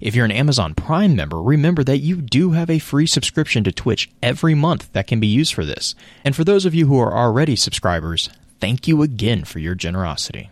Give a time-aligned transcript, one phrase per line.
[0.00, 3.72] If you're an Amazon Prime member, remember that you do have a free subscription to
[3.72, 5.94] Twitch every month that can be used for this.
[6.24, 8.28] And for those of you who are already subscribers,
[8.60, 10.50] thank you again for your generosity.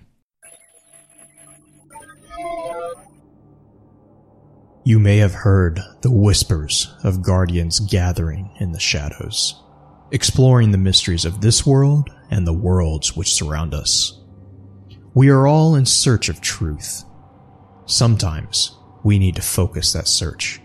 [4.83, 9.63] You may have heard the whispers of guardians gathering in the shadows,
[10.11, 14.19] exploring the mysteries of this world and the worlds which surround us.
[15.13, 17.05] We are all in search of truth.
[17.85, 20.61] Sometimes we need to focus that search,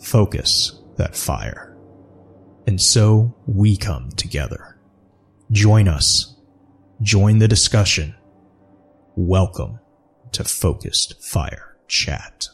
[0.00, 1.76] focus that fire.
[2.66, 4.78] And so we come together.
[5.50, 6.36] Join us.
[7.02, 8.14] Join the discussion.
[9.16, 9.80] Welcome
[10.32, 12.48] to Focused Fire Chat.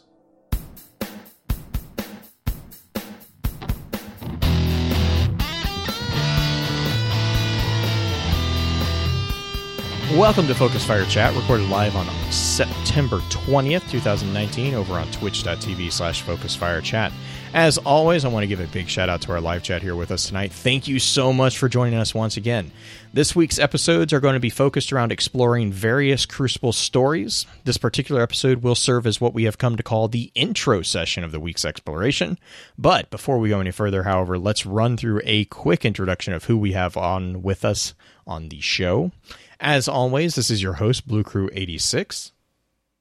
[10.16, 16.22] Welcome to Focus Fire Chat, recorded live on September 20th, 2019, over on twitch.tv slash
[16.22, 17.12] Focus Fire Chat.
[17.56, 19.96] As always, I want to give a big shout out to our live chat here
[19.96, 20.52] with us tonight.
[20.52, 22.70] Thank you so much for joining us once again.
[23.14, 27.46] This week's episodes are going to be focused around exploring various Crucible stories.
[27.64, 31.24] This particular episode will serve as what we have come to call the intro session
[31.24, 32.38] of the week's exploration.
[32.76, 36.58] But before we go any further, however, let's run through a quick introduction of who
[36.58, 37.94] we have on with us
[38.26, 39.12] on the show.
[39.60, 42.32] As always, this is your host, Blue Crew 86.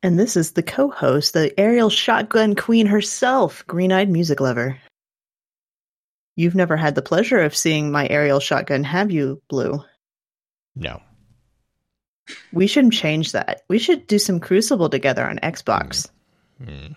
[0.06, 4.78] And this is the co host, the aerial shotgun queen herself, Green Eyed Music Lover.
[6.36, 9.84] You've never had the pleasure of seeing my aerial shotgun, have you, Blue?
[10.76, 11.02] No.
[12.54, 13.64] We should change that.
[13.68, 16.08] We should do some Crucible together on Xbox.
[16.64, 16.94] Hmm.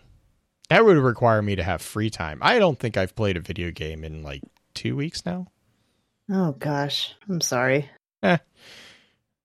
[0.69, 2.41] That would require me to have free time.
[2.43, 4.43] I don't think I've played a video game in like
[4.75, 5.47] two weeks now.
[6.31, 7.15] Oh, gosh.
[7.27, 7.89] I'm sorry.
[8.23, 8.37] Eh.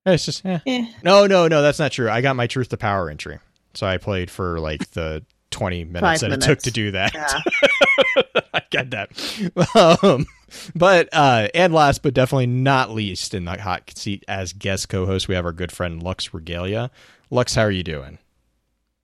[0.06, 0.60] It's just, eh.
[0.68, 0.86] Eh.
[1.02, 2.10] No, no, no, that's not true.
[2.10, 3.40] I got my Truth to Power entry.
[3.74, 6.46] So I played for like the 20 minutes Five that minutes.
[6.46, 7.14] it took to do that.
[7.14, 7.42] Yeah.
[8.54, 9.12] I get that.
[10.04, 10.26] Um,
[10.76, 15.06] but, uh, and last but definitely not least in the hot seat as guest co
[15.06, 16.92] host, we have our good friend Lux Regalia.
[17.30, 18.20] Lux, how are you doing?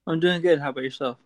[0.08, 0.60] I'm doing good.
[0.60, 1.18] How about yourself?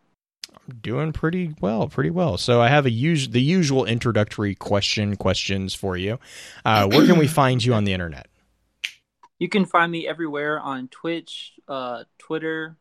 [0.49, 2.37] I'm doing pretty well, pretty well.
[2.37, 6.19] So I have a us- the usual introductory question questions for you.
[6.63, 8.27] Uh, where can we find you on the internet?
[9.39, 12.77] You can find me everywhere on Twitch, uh, Twitter,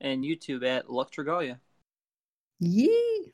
[0.00, 1.60] and YouTube at Lux Regalia.
[2.58, 3.32] Yee.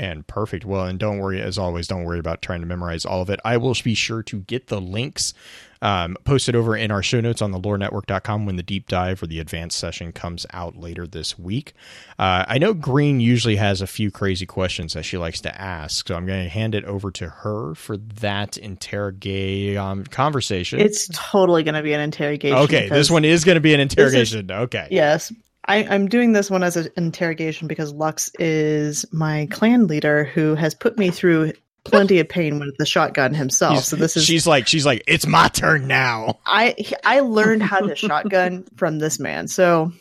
[0.00, 0.64] And perfect.
[0.64, 3.40] Well, and don't worry, as always, don't worry about trying to memorize all of it.
[3.44, 5.34] I will be sure to get the links
[5.82, 9.26] um, posted over in our show notes on the lorenetwork.com when the deep dive or
[9.26, 11.72] the advanced session comes out later this week.
[12.16, 16.06] Uh, I know Green usually has a few crazy questions that she likes to ask,
[16.06, 20.78] so I'm going to hand it over to her for that interrogate um, conversation.
[20.78, 22.56] It's totally going to be an interrogation.
[22.58, 24.48] okay, this one is going to be an is- interrogation.
[24.48, 24.86] okay.
[24.92, 25.32] Yes.
[25.68, 30.54] I, I'm doing this one as an interrogation because Lux is my clan leader who
[30.54, 31.52] has put me through
[31.84, 33.72] plenty of pain with the shotgun himself.
[33.74, 36.38] He's- So this is she's like she's like it's my turn now.
[36.46, 36.74] I
[37.04, 39.46] I learned how to shotgun from this man.
[39.48, 39.92] So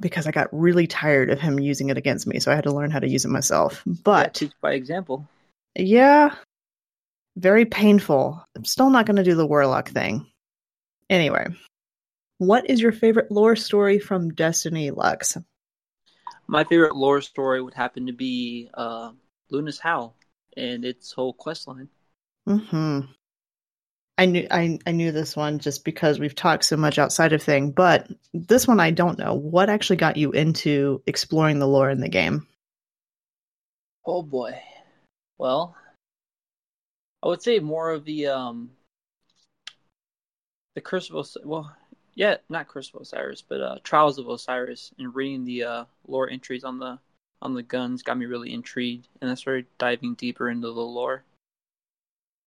[0.00, 2.72] because I got really tired of him using it against me, so I had to
[2.72, 3.82] learn how to use it myself.
[3.86, 5.26] But teach by example.
[5.74, 6.34] yeah,
[7.36, 8.42] very painful.
[8.56, 10.26] I'm still not going to do the warlock thing.
[11.08, 11.46] Anyway,
[12.38, 15.36] what is your favorite lore story from Destiny, Lux?
[16.46, 19.12] My favorite lore story would happen to be uh,
[19.50, 20.14] Luna's Howl
[20.56, 21.88] and its whole quest line.
[22.46, 23.00] Hmm.
[24.18, 27.42] I knew I I knew this one just because we've talked so much outside of
[27.42, 29.34] thing, but this one I don't know.
[29.34, 32.46] What actually got you into exploring the lore in the game?
[34.06, 34.58] Oh boy.
[35.36, 35.76] Well,
[37.22, 38.70] I would say more of the um
[40.74, 41.76] the Curse of well,
[42.16, 46.64] yeah, not of Osiris, but uh Trials of Osiris and reading the uh lore entries
[46.64, 46.98] on the
[47.42, 51.22] on the guns got me really intrigued and I started diving deeper into the lore.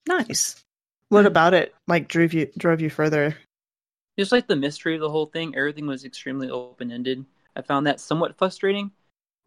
[0.07, 0.62] Nice.
[1.10, 3.38] What about it like drove you drove you further?
[4.18, 7.24] Just like the mystery of the whole thing, everything was extremely open ended.
[7.56, 8.92] I found that somewhat frustrating.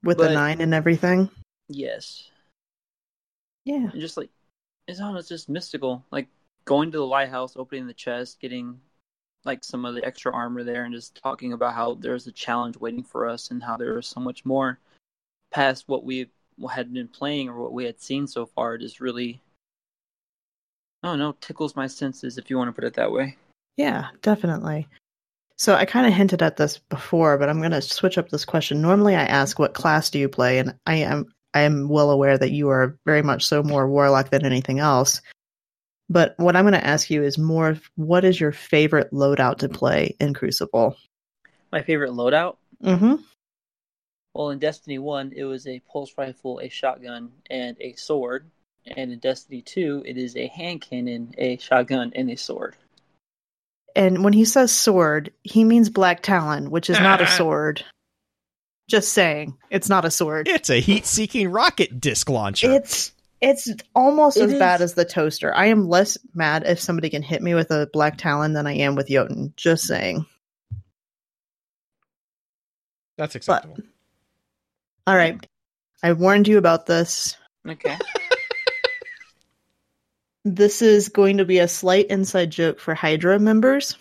[0.02, 1.28] with the nine and everything.
[1.68, 2.30] Yes.
[3.64, 3.90] Yeah.
[3.90, 4.30] And just like
[4.86, 6.04] it's almost just mystical.
[6.12, 6.28] Like
[6.64, 8.80] going to the lighthouse, opening the chest, getting
[9.44, 12.76] like some of the extra armor there and just talking about how there's a challenge
[12.76, 14.78] waiting for us and how there is so much more
[15.50, 16.28] past what we
[16.70, 19.40] had been playing or what we had seen so far just really
[21.02, 23.36] I don't know, tickles my senses if you want to put it that way.
[23.76, 24.86] Yeah, definitely.
[25.56, 28.44] So I kind of hinted at this before, but I'm going to switch up this
[28.44, 28.80] question.
[28.80, 32.38] Normally, I ask, "What class do you play?" and I am I am well aware
[32.38, 35.20] that you are very much so more warlock than anything else.
[36.08, 39.68] But what I'm going to ask you is more: What is your favorite loadout to
[39.68, 40.96] play in Crucible?
[41.70, 42.56] My favorite loadout?
[42.82, 43.16] Mm-hmm.
[44.34, 48.50] Well, in Destiny 1, it was a pulse rifle, a shotgun, and a sword.
[48.86, 52.76] And in Destiny 2, it is a hand cannon, a shotgun, and a sword.
[53.94, 57.84] And when he says sword, he means Black Talon, which is not a sword.
[58.88, 60.48] Just saying, it's not a sword.
[60.48, 62.72] It's a heat-seeking rocket disc launcher.
[62.72, 63.12] It's
[63.42, 65.54] it's almost It as bad as the toaster.
[65.54, 68.74] I am less mad if somebody can hit me with a Black Talon than I
[68.74, 69.52] am with Jotun.
[69.56, 70.24] Just saying.
[73.18, 73.78] That's acceptable.
[75.06, 75.44] All right.
[76.02, 77.36] I warned you about this.
[77.68, 77.98] Okay.
[80.44, 83.96] This is going to be a slight inside joke for Hydra members.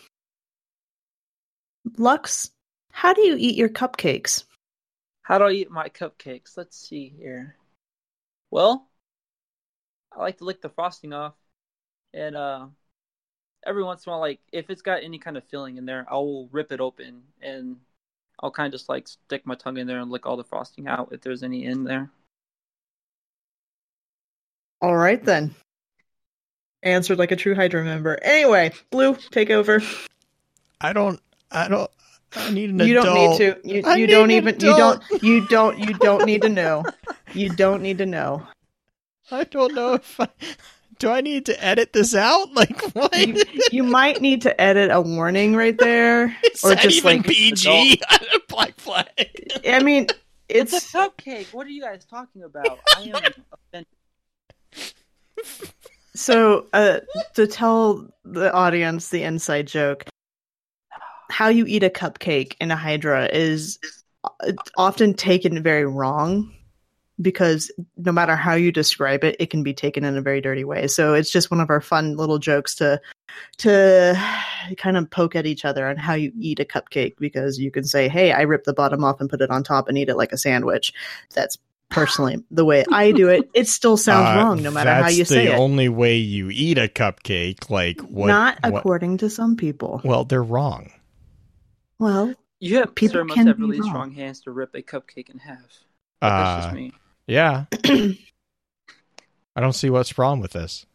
[1.97, 2.49] Lux,
[2.91, 4.45] how do you eat your cupcakes?
[5.21, 6.57] How do I eat my cupcakes?
[6.57, 7.55] Let's see here.
[8.49, 8.87] Well,
[10.15, 11.33] I like to lick the frosting off,
[12.13, 12.65] and uh,
[13.65, 16.05] every once in a while, like if it's got any kind of filling in there,
[16.09, 17.77] I will rip it open and
[18.41, 20.87] I'll kind of just like stick my tongue in there and lick all the frosting
[20.87, 22.09] out if there's any in there.
[24.81, 25.53] All right then.
[26.83, 28.17] Answered like a true Hydra member.
[28.23, 29.83] Anyway, Blue, take over.
[30.79, 31.21] I don't.
[31.51, 31.91] I don't.
[32.35, 33.39] I need an you don't adult.
[33.39, 33.59] need to.
[33.63, 34.55] You, you don't an even.
[34.55, 35.03] You don't.
[35.21, 35.77] You don't.
[35.77, 36.83] You don't need to know.
[37.33, 38.47] You don't need to know.
[39.35, 40.27] I don't know if I.
[40.99, 42.49] Do I need to edit this out?
[42.53, 43.17] Like what?
[43.17, 47.17] You, you might need to edit a warning right there, Is or that just even
[47.17, 47.25] like.
[47.25, 48.01] PG?
[48.47, 49.07] Black flag.
[49.67, 50.07] I mean,
[50.47, 51.53] It's, it's a cupcake.
[51.53, 52.79] What are you guys talking about?
[52.97, 53.33] I am
[53.73, 53.87] offended.
[56.13, 56.99] So, uh,
[57.35, 60.03] to tell the audience the inside joke,
[61.31, 63.79] how you eat a cupcake in a Hydra is
[64.23, 66.53] uh, often taken very wrong
[67.21, 70.63] because no matter how you describe it, it can be taken in a very dirty
[70.63, 70.87] way.
[70.87, 72.99] So it's just one of our fun little jokes to
[73.59, 74.15] to
[74.77, 77.83] kind of poke at each other on how you eat a cupcake because you can
[77.83, 80.15] say, "Hey, I rip the bottom off and put it on top and eat it
[80.17, 80.93] like a sandwich."
[81.33, 81.57] That's
[81.89, 83.49] personally the way I do it.
[83.53, 85.49] It still sounds Uh, wrong no matter how you say it.
[85.51, 87.69] the only way you eat a cupcake.
[87.69, 88.27] Like what?
[88.27, 90.01] Not what- according to some people.
[90.03, 90.91] Well, they're wrong.
[91.99, 92.33] Well,
[92.63, 93.89] You have People sir must can have really wrong.
[93.89, 95.57] strong hands to rip a cupcake in half.
[96.19, 96.93] But that's Uh, just me.
[97.31, 97.65] Yeah.
[99.55, 100.85] I don't see what's wrong with this.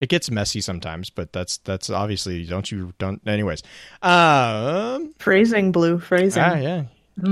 [0.00, 3.26] It gets messy sometimes, but that's that's obviously don't you don't.
[3.26, 3.62] Anyways,
[4.02, 6.42] um, phrasing, blue phrasing.
[6.42, 6.84] ah, yeah,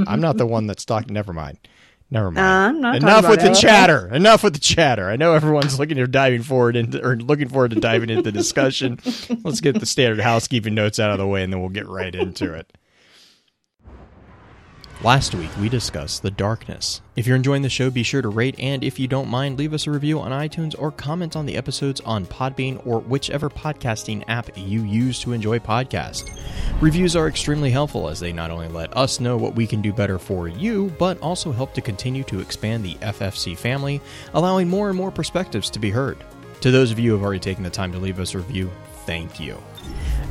[0.07, 1.13] I'm not the one that's talking.
[1.13, 1.59] Never mind.
[2.11, 2.85] Never mind.
[2.85, 3.55] Uh, Enough with the it.
[3.55, 4.09] chatter.
[4.15, 5.11] Enough with the chatter.
[5.11, 8.33] I know everyone's looking to diving forward into or looking forward to diving into the
[8.33, 8.99] discussion.
[9.43, 12.15] Let's get the standard housekeeping notes out of the way, and then we'll get right
[12.15, 12.73] into it.
[15.05, 17.03] Last week, we discussed The Darkness.
[17.15, 19.75] If you're enjoying the show, be sure to rate, and if you don't mind, leave
[19.75, 24.25] us a review on iTunes or comment on the episodes on Podbean or whichever podcasting
[24.29, 26.31] app you use to enjoy podcasts.
[26.81, 29.93] Reviews are extremely helpful as they not only let us know what we can do
[29.93, 34.01] better for you, but also help to continue to expand the FFC family,
[34.33, 36.17] allowing more and more perspectives to be heard.
[36.63, 38.71] To those of you who have already taken the time to leave us a review,
[39.05, 39.63] thank you.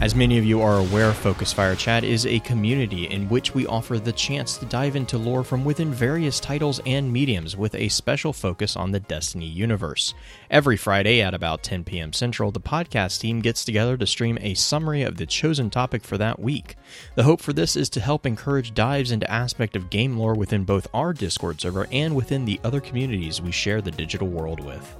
[0.04, 3.66] As many of you are aware, Focus Fire Chat is a community in which we
[3.66, 7.88] offer the chance to dive into lore from within various titles and mediums with a
[7.88, 10.14] special focus on the Destiny universe.
[10.52, 12.12] Every Friday at about 10 p.m.
[12.12, 16.18] Central, the podcast team gets together to stream a summary of the chosen topic for
[16.18, 16.76] that week.
[17.16, 20.66] The hope for this is to help encourage dives into aspect of game lore within
[20.66, 24.98] both our Discord server and within the other communities we share the digital world with.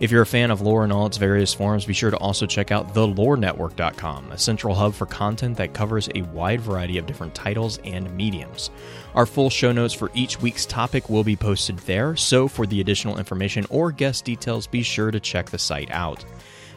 [0.00, 2.46] If you're a fan of lore in all its various forms, be sure to also
[2.46, 7.34] check out thelorenetwork.com, a central hub for content that covers a wide variety of different
[7.34, 8.70] titles and mediums.
[9.14, 12.80] Our full show notes for each week's topic will be posted there, so for the
[12.80, 16.24] additional information or guest details, be sure to check the site out.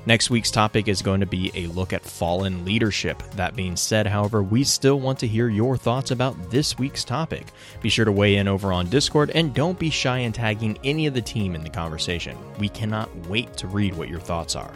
[0.06, 3.24] Next week's topic is going to be a look at fallen leadership.
[3.36, 7.48] That being said, however, we still want to hear your thoughts about this week's topic.
[7.82, 11.08] Be sure to weigh in over on Discord and don't be shy in tagging any
[11.08, 12.38] of the team in the conversation.
[12.60, 14.74] We cannot wait to read what your thoughts are.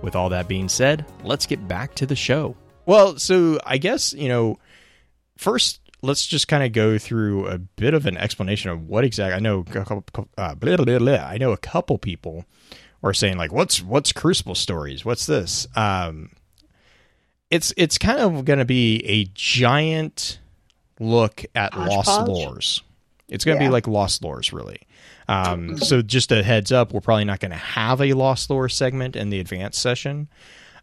[0.00, 2.56] With all that being said, let's get back to the show.
[2.86, 4.58] Well, so I guess, you know,
[5.36, 9.34] first let's just kind of go through a bit of an explanation of what exactly
[9.34, 10.04] I know a couple,
[10.38, 12.46] uh, blah, blah, blah, I know a couple people
[13.04, 16.30] or saying like what's what's crucible stories what's this um
[17.50, 20.38] it's it's kind of going to be a giant
[20.98, 22.28] look at lost Hodgepodge?
[22.28, 22.80] lores
[23.28, 23.68] it's going to Yeah.
[23.68, 24.80] be like lost lores really
[25.28, 28.68] Um, so just a heads up, we're probably not going to have a lost lore
[28.68, 30.28] segment in the advanced session.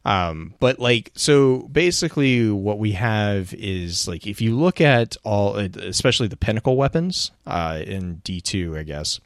[0.03, 5.57] Um, but like, so basically, what we have is like, if you look at all,
[5.57, 9.19] especially the pinnacle weapons uh, in D two, I guess.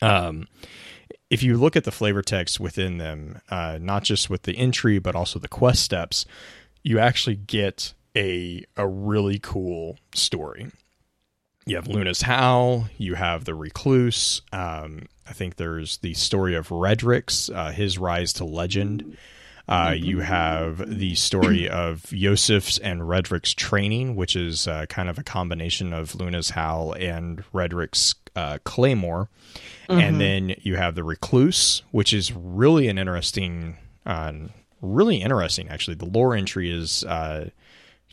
[0.00, 0.48] Um,
[1.32, 4.98] if you look at the flavor text within them, uh, not just with the entry
[4.98, 6.26] but also the quest steps,
[6.82, 10.70] you actually get a a really cool story.
[11.64, 14.42] You have Luna's Howl, you have the Recluse.
[14.52, 19.16] Um, I think there's the story of Redrix, uh, his rise to legend.
[19.68, 20.04] Uh, mm-hmm.
[20.04, 25.22] you have the story of Yosef's and Redrix's training, which is uh, kind of a
[25.22, 29.28] combination of Luna's Howl and Redrix's uh, Claymore.
[29.88, 30.00] Mm-hmm.
[30.00, 34.32] And then you have the Recluse, which is really an interesting, uh,
[34.80, 35.96] really interesting actually.
[35.96, 37.50] The lore entry is uh,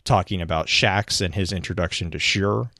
[0.04, 2.70] talking about Shaxx and his introduction to Sjur.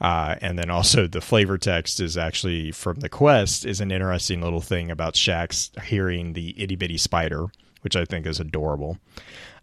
[0.00, 4.40] Uh, and then also the flavor text is actually from the quest is an interesting
[4.40, 7.46] little thing about Shaxx hearing the itty bitty spider,
[7.82, 8.98] which I think is adorable.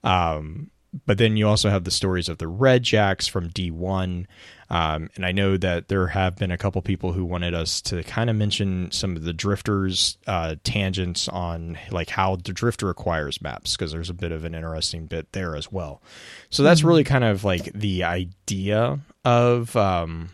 [0.03, 0.69] Um,
[1.05, 4.25] but then you also have the stories of the Red Jacks from D1.
[4.69, 8.03] Um, and I know that there have been a couple people who wanted us to
[8.03, 13.41] kind of mention some of the drifters uh, tangents on like how the drifter acquires
[13.41, 16.01] maps because there's a bit of an interesting bit there as well.
[16.49, 16.87] So that's mm-hmm.
[16.89, 20.29] really kind of like the idea of um,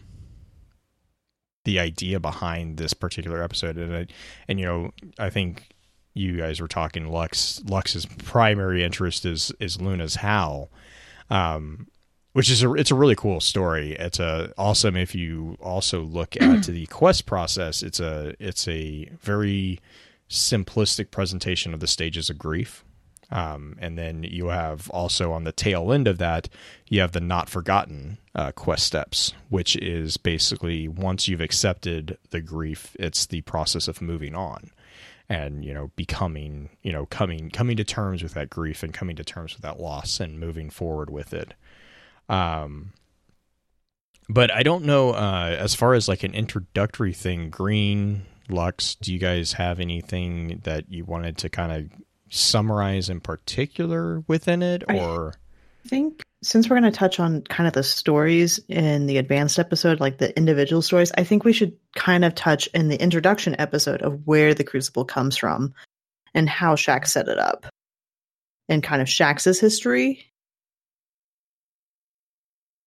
[1.64, 4.08] the idea behind this particular episode, and I,
[4.48, 5.70] and you know I think
[6.14, 10.72] you guys were talking Lux Lux's primary interest is is Luna's Howl.
[11.30, 11.88] Um,
[12.34, 13.94] which is a it's a really cool story.
[13.94, 17.82] It's a awesome if you also look at the quest process.
[17.82, 19.80] It's a it's a very
[20.30, 22.84] simplistic presentation of the stages of grief.
[23.32, 26.50] Um, and then you have also on the tail end of that,
[26.88, 32.42] you have the not forgotten uh, quest steps, which is basically once you've accepted the
[32.42, 34.70] grief, it's the process of moving on
[35.30, 39.16] and you know becoming you know coming coming to terms with that grief and coming
[39.16, 41.54] to terms with that loss and moving forward with it
[42.30, 42.94] um,
[44.30, 47.50] but I don't know uh, as far as like an introductory thing.
[47.50, 52.00] Green Lux, do you guys have anything that you wanted to kind of
[52.30, 55.34] summarize in particular within it, or?
[55.86, 59.60] I think since we're going to touch on kind of the stories in the advanced
[59.60, 63.56] episode, like the individual stories, I think we should kind of touch in the introduction
[63.60, 65.74] episode of where the Crucible comes from
[66.34, 67.66] and how Shaxx set it up
[68.70, 70.33] and kind of Shaxx's history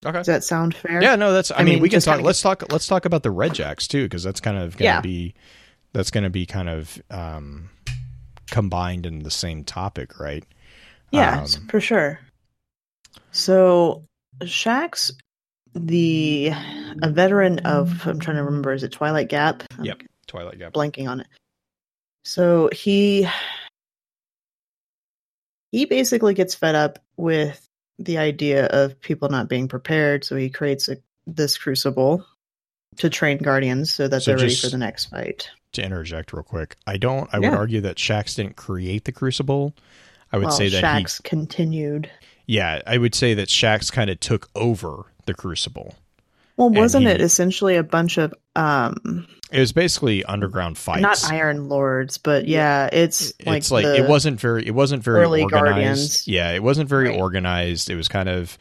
[0.07, 0.19] Okay.
[0.19, 1.03] Does that sound fair?
[1.03, 1.51] Yeah, no, that's.
[1.51, 2.21] I, I mean, mean, we can talk.
[2.21, 2.71] Let's talk.
[2.71, 5.01] Let's talk about the Red Jacks too, because that's kind of going to yeah.
[5.01, 5.35] be.
[5.93, 7.71] That's going to be kind of um,
[8.51, 10.45] combined in the same topic, right?
[11.11, 12.21] Yeah, um, for sure.
[13.33, 14.05] So,
[14.43, 15.13] Shaxx,
[15.75, 16.53] the
[17.03, 19.65] a veteran of I'm trying to remember, is it Twilight Gap?
[19.77, 20.73] I'm yep, Twilight Gap.
[20.73, 21.27] Blanking on it.
[22.25, 23.29] So he
[25.73, 27.66] he basically gets fed up with
[27.99, 32.25] the idea of people not being prepared, so he creates a, this crucible
[32.97, 35.51] to train guardians so that so they're ready for the next fight.
[35.73, 37.29] To interject real quick, I don't.
[37.33, 37.51] I yeah.
[37.51, 39.75] would argue that Shaxx didn't create the crucible.
[40.33, 42.11] I would well, say that Shaxx he continued.
[42.47, 45.95] Yeah, I would say that Shaxx kind of took over the crucible.
[46.57, 51.03] Well, wasn't he, it essentially a bunch of um it was basically underground fights.
[51.03, 55.25] Not Iron Lords, but yeah, it's like it's like it wasn't very it wasn't very
[55.25, 55.51] organized.
[55.53, 56.29] Guardians.
[56.29, 57.21] Yeah, it wasn't very right.
[57.21, 57.89] organized.
[57.91, 58.59] It was kind of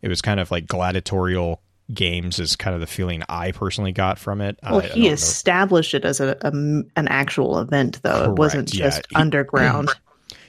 [0.00, 1.60] it was kind of like gladiatorial
[1.92, 4.58] games is kind of the feeling I personally got from it.
[4.62, 8.10] Well, I, he I established it as a, a, an actual event, though.
[8.12, 8.28] Correct.
[8.28, 9.18] It wasn't just yeah.
[9.20, 9.90] underground.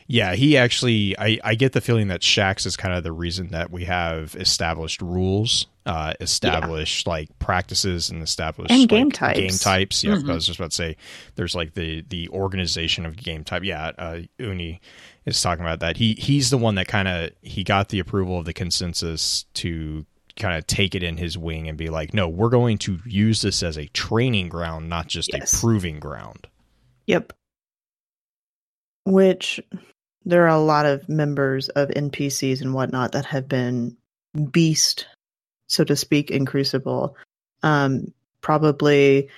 [0.07, 1.17] Yeah, he actually.
[1.17, 4.35] I, I get the feeling that Shaxx is kind of the reason that we have
[4.35, 7.13] established rules, uh, established yeah.
[7.13, 9.39] like practices, and established and like, game types.
[9.39, 10.03] Game types.
[10.03, 10.31] Yeah, mm-hmm.
[10.31, 10.97] I was just about to say
[11.35, 13.63] there's like the the organization of game type.
[13.63, 14.81] Yeah, uh, Uni
[15.25, 15.97] is talking about that.
[15.97, 20.05] He he's the one that kind of he got the approval of the consensus to
[20.35, 23.41] kind of take it in his wing and be like, no, we're going to use
[23.41, 25.53] this as a training ground, not just yes.
[25.53, 26.47] a proving ground.
[27.07, 27.33] Yep.
[29.05, 29.61] Which
[30.25, 33.97] there are a lot of members of NPCs and whatnot that have been
[34.51, 35.07] beast,
[35.67, 37.15] so to speak, in Crucible.
[37.61, 39.29] Um, probably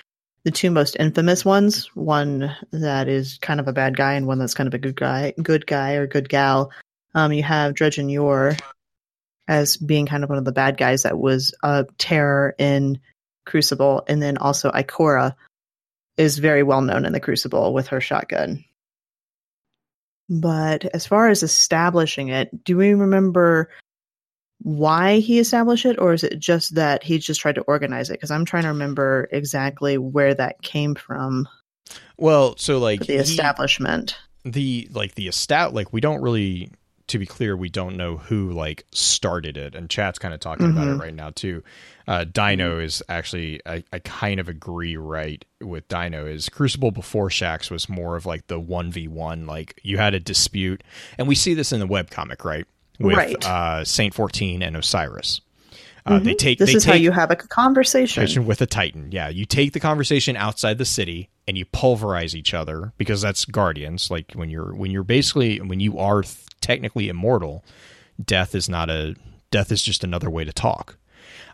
[0.44, 4.38] the two most infamous ones, one that is kind of a bad guy and one
[4.38, 6.70] that's kind of a good guy, good guy or good gal.
[7.14, 8.56] Um, you have Dredgen Yor
[9.48, 13.00] as being kind of one of the bad guys that was a terror in
[13.44, 15.34] Crucible, and then also Ikora
[16.16, 18.64] is very well known in the Crucible with her shotgun.
[20.28, 23.70] But as far as establishing it, do we remember
[24.62, 28.14] why he established it, or is it just that he just tried to organize it?
[28.14, 31.48] Because I'm trying to remember exactly where that came from.
[32.16, 34.16] Well, so like the he- establishment.
[34.44, 36.70] the like the estat like we don't really
[37.08, 40.70] to be clear we don't know who like started it and chat's kind of talking
[40.70, 41.00] about it Mhm.
[41.00, 41.62] right now too
[42.08, 47.28] uh dino is actually I, I kind of agree right with dino is crucible before
[47.28, 50.82] Shaxx was more of like the 1v1 like you had a dispute
[51.16, 52.66] and we see this in the web comic, right
[52.98, 53.46] with Right.
[53.46, 55.40] uh saint 14 and osiris
[56.06, 56.38] uh, they Mhm.
[56.38, 58.20] take This they is take, how you have a conversation.
[58.20, 62.34] conversation with a titan yeah you take the conversation outside the city and you pulverize
[62.34, 66.36] each other because that's guardians like when you're when you're basically when you are th-
[66.60, 67.64] technically immortal
[68.24, 69.14] death is not a
[69.50, 70.96] death is just another way to talk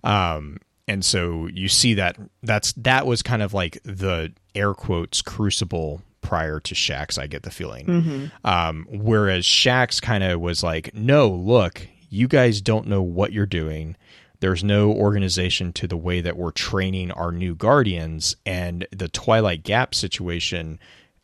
[0.05, 0.59] um
[0.89, 6.03] and so you see that that's that was kind of like the air quotes crucible
[6.23, 10.95] prior to Shaxx I get the feeling hmm um, whereas Shaxx kind of was like,
[10.95, 13.97] no, look, you guys don't know what you're doing.
[14.41, 18.37] There's no organization to the way that we're training our new guardians.
[18.45, 20.81] And the Twilight Gap situation,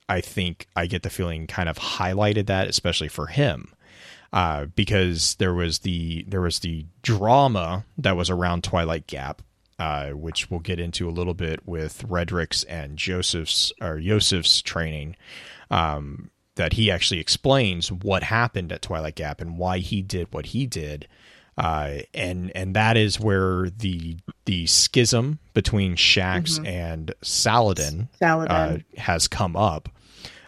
[0.09, 3.73] I think I get the feeling kind of highlighted that, especially for him.
[4.33, 9.43] Uh, because there was the there was the drama that was around Twilight Gap,
[9.79, 15.17] uh, which we'll get into a little bit with Redrix's and Joseph's or Joseph's training
[15.71, 20.47] um, that he actually explains what happened at Twilight Gap and why he did what
[20.47, 21.07] he did.
[21.57, 26.67] Uh, and and that is where the the schism between Shaxx Mhm.
[26.69, 28.51] and Saladin Saladin.
[28.57, 29.89] uh, has come up.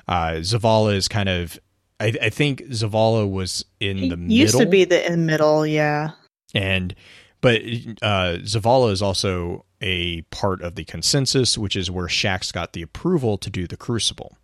[0.07, 1.59] Uh, Zavala is kind of,
[2.01, 5.19] I, I think Zavala was in He the middle, used to be the in the
[5.33, 6.11] middle, yeah.
[6.55, 6.95] and
[7.41, 7.63] but
[8.03, 12.83] uh, Zavala is also a part of the consensus, which is where Shaxx got the
[12.83, 14.37] approval to do the Crucible.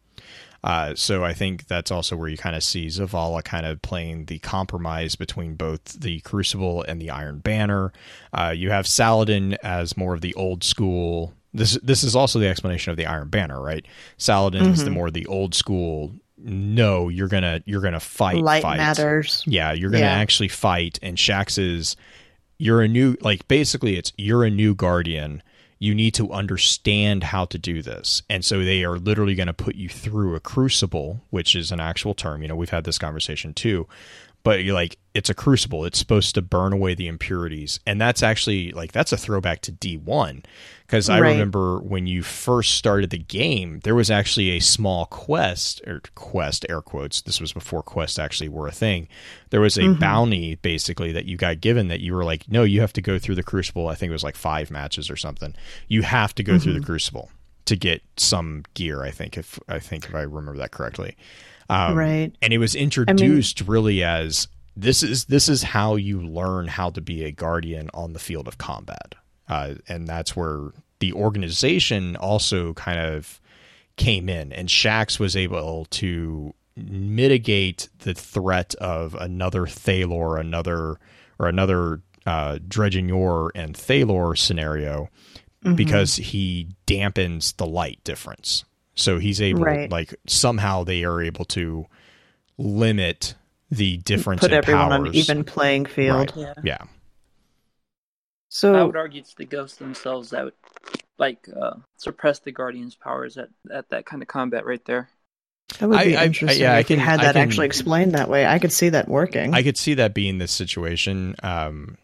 [0.64, 4.24] Uh, so I think that's also where you kind of see Zavala kind of playing
[4.24, 7.92] the compromise between both the Crucible and the Iron Banner.
[8.32, 11.34] Uh, you have Saladin as more of the old school.
[11.54, 13.86] This this is also the explanation of the Iron Banner, right?
[14.18, 14.94] Saladin is the Mhm.
[14.94, 16.12] more the old school.
[16.38, 18.38] No, you're gonna you're gonna fight.
[18.42, 18.76] Light fight.
[18.78, 19.42] matters.
[19.46, 20.10] Yeah, you're gonna Yeah.
[20.18, 20.98] actually fight.
[21.00, 21.96] And Shaxx is
[22.58, 25.42] you're a new like basically it's you're a new guardian.
[25.78, 28.22] You need to understand how to do this.
[28.30, 31.80] And so they are literally going to put you through a crucible, which is an
[31.80, 32.40] actual term.
[32.40, 33.86] You know, we've had this conversation too.
[34.42, 35.84] But you're like, it's a crucible.
[35.84, 37.80] It's supposed to burn away the impurities.
[37.86, 40.44] And that's actually like that's a throwback to D1.
[40.86, 41.30] Because I Right.
[41.32, 46.64] remember when you first started the game, there was actually a small quest or quest
[46.68, 47.22] air quotes.
[47.22, 49.08] This was before quests actually were a thing.
[49.50, 49.98] There was a Mhm.
[49.98, 53.18] bounty basically that you got given that you were like, no, you have to go
[53.18, 53.88] through the crucible.
[53.88, 55.54] I think it was like five matches or something.
[55.88, 57.30] You have to go through the crucible
[57.64, 59.02] to get some gear.
[59.02, 61.16] I think if I think if I remember that correctly.
[61.68, 62.32] Um, right.
[62.40, 67.00] and it was introduced really as this is this is how you learn how to
[67.00, 69.14] be a guardian on the field of combat
[69.48, 73.40] uh, and that's where the organization also kind of
[73.96, 80.98] came in and Shaxx was able to mitigate the threat of another Thalor another
[81.38, 85.08] or another uh, Dredgen Yor and Thalor scenario
[85.64, 85.76] Mhm.
[85.76, 88.64] because he dampens the light difference.
[88.94, 89.90] So he's able, Right.
[89.90, 91.86] like somehow they are able to
[92.58, 93.34] limit
[93.70, 95.00] the difference put in everyone powers.
[95.00, 96.32] on an even playing field.
[96.36, 96.54] Yeah.
[96.62, 96.78] Yeah,
[98.48, 100.54] So I would argue it's the ghosts themselves that would
[101.18, 105.08] like uh, suppress the guardian's powers at, at that kind of combat right there.
[105.78, 107.66] that would be I- I- interesting yeah, I if we can- had that can- actually
[107.66, 108.46] explained that way.
[108.46, 109.52] I could see that working.
[109.54, 111.34] I could see that being this situation.
[111.42, 111.98] Um,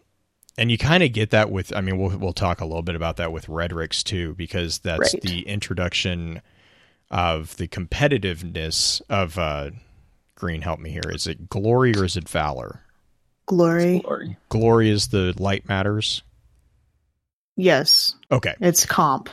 [0.59, 2.94] and you kind of get that with, I mean, we'll we'll talk a little bit
[2.96, 5.22] about that with Redrix too, because that's Right.
[5.22, 6.42] the introduction
[7.11, 9.70] of the competitiveness of uh,
[10.42, 10.61] Green.
[10.61, 11.09] Help me here.
[11.09, 12.81] Is it glory or is it valor?
[13.46, 14.00] Glory.
[14.00, 14.37] Glory.
[14.48, 16.22] Glory is the light matters.
[17.57, 18.16] Yes.
[18.28, 18.57] Okay.
[18.61, 19.31] It's comp.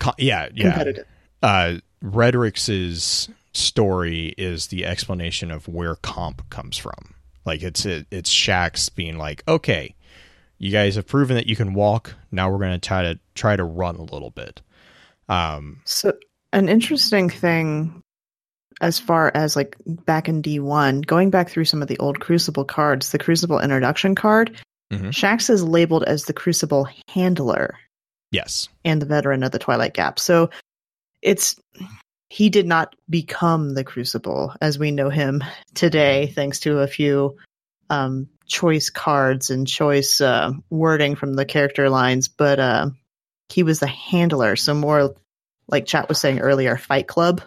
[0.00, 0.70] Co- yeah, yeah.
[0.72, 1.06] Competitive.
[1.42, 7.14] uh, Redrix's story is the explanation of where comp comes from.
[7.46, 9.94] Like it's it, it's Shaxx being like, okay,
[10.58, 12.14] you guys have proven that you can walk.
[12.30, 14.60] Now we're going to try to try to run a little bit.
[15.26, 16.12] Um, So
[16.52, 18.02] an interesting thing
[18.80, 22.64] as far as like back in D1, going back through some of the old Crucible
[22.64, 24.56] cards, the Crucible introduction card,
[24.92, 25.12] Mhm.
[25.12, 27.78] Shaxx is labeled as the Crucible handler
[28.32, 30.18] yes, and the veteran of the Twilight Gap.
[30.18, 30.50] So
[31.22, 31.56] it's
[32.28, 35.42] he did not become the Crucible as we know him
[35.74, 37.36] today, thanks to a few
[37.88, 42.28] um, choice cards and choice uh, wording from the character lines.
[42.28, 42.90] But uh,
[43.48, 45.14] he was the handler, so more
[45.68, 47.42] like Chat was saying earlier, Fight Club.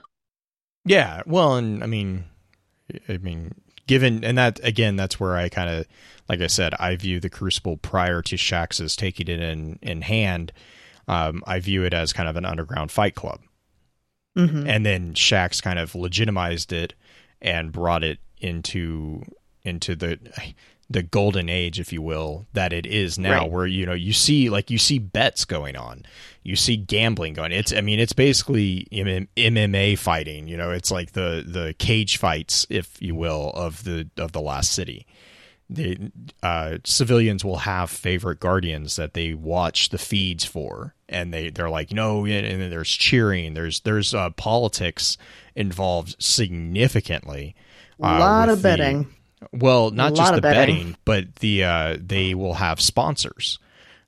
[0.86, 1.22] Yeah.
[1.26, 2.26] Well, and I mean,
[3.10, 3.56] I mean,
[3.88, 5.86] given and that again, that's where I kind of,
[6.30, 10.52] like I said, I view the Crucible prior to Shaxx taking it in in hand.
[11.08, 13.42] Um, I view it as kind of an underground fight club,
[14.38, 14.68] Mhm.
[14.68, 16.94] and then Shaxx kind of legitimized it
[17.42, 19.24] and brought it into
[19.64, 20.18] into the
[20.90, 23.52] the golden age, if you will, that it is now, Right.
[23.52, 26.04] where you know you see like you see bets going on,
[26.44, 27.52] you see gambling going.
[27.52, 30.48] It's I mean it's basically MMA fighting.
[30.48, 34.42] You know, it's like the the cage fights, if you will, of the of the
[34.42, 35.06] last city.
[35.70, 36.12] The
[36.44, 41.70] uh, civilians will have favorite guardians that they watch the feeds for, and they they're
[41.70, 45.18] like no, and then there's cheering, there's there's uh, politics
[45.56, 47.56] involved significantly.
[48.00, 49.08] A lot of the- betting.
[49.52, 50.76] Well, not A just the betting.
[50.76, 53.60] betting, but the uh, they will have sponsors.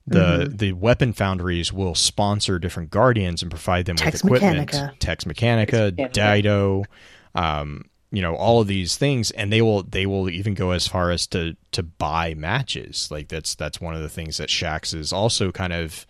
[0.08, 0.56] The Mm-hmm.
[0.56, 4.70] the weapon foundries will sponsor different guardians and provide them Tex with equipment.
[4.70, 4.92] Mechanica.
[5.00, 6.12] Tex Mechanica, Tex Mechanica.
[6.12, 6.84] Dido,
[7.34, 10.86] um, you know, all of these things, and they will they will even go as
[10.86, 13.08] far as to to buy matches.
[13.10, 16.06] Like that's that's one of the things that Shaxx is also kind of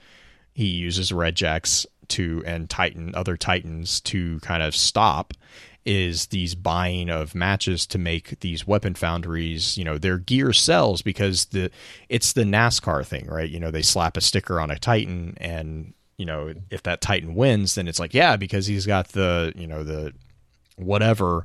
[0.53, 5.33] he uses Red Jacks to and Titan other Titans to kind of stop
[5.87, 11.01] is these buying of matches to make these weapon foundries, you know, their gear sells
[11.01, 11.71] because the
[12.09, 13.49] it's the NASCAR thing, right?
[13.49, 17.35] You know, they slap a sticker on a Titan and you know, if that Titan
[17.35, 20.15] wins, then it's like, yeah, because he's got the, you know, the
[20.77, 21.45] whatever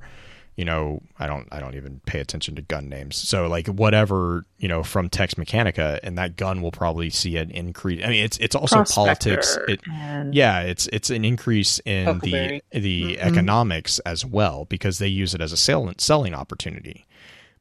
[0.55, 4.45] you know i don't i don't even pay attention to gun names so like whatever
[4.57, 8.23] you know from tex mechanica and that gun will probably see an increase i mean
[8.23, 12.61] it's it's also politics it, and yeah it's it's an increase in Huckleberry.
[12.71, 13.17] the the Mhm.
[13.25, 17.07] economics as well because they use it as a sell, selling opportunity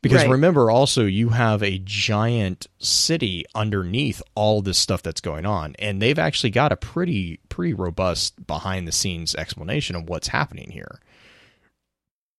[0.03, 0.31] because Right.
[0.31, 6.03] remember also you have a giant city underneath all this stuff that's going on and
[6.03, 10.98] they've actually got a pretty pretty robust behind the scenes explanation of what's happening here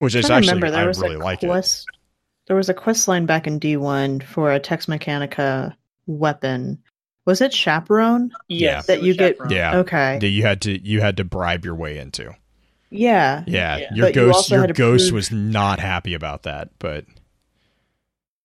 [0.02, 1.48] which is trying to actually remember there I was really a like it.
[1.48, 1.88] quest.
[2.48, 5.76] There was a quest line back in D one for a Tex Mechanica
[6.08, 6.80] weapon.
[7.26, 8.32] Was it Chaperone?
[8.50, 9.52] Yes, That you get- Chaperone.
[9.52, 10.18] Yeah, Okay.
[10.20, 12.36] that you had to you had to bribe your way into.
[12.90, 13.44] Yeah.
[13.48, 13.90] Yeah, Yeah.
[13.94, 17.06] your But ghost also your ghost prove- was not happy about that, but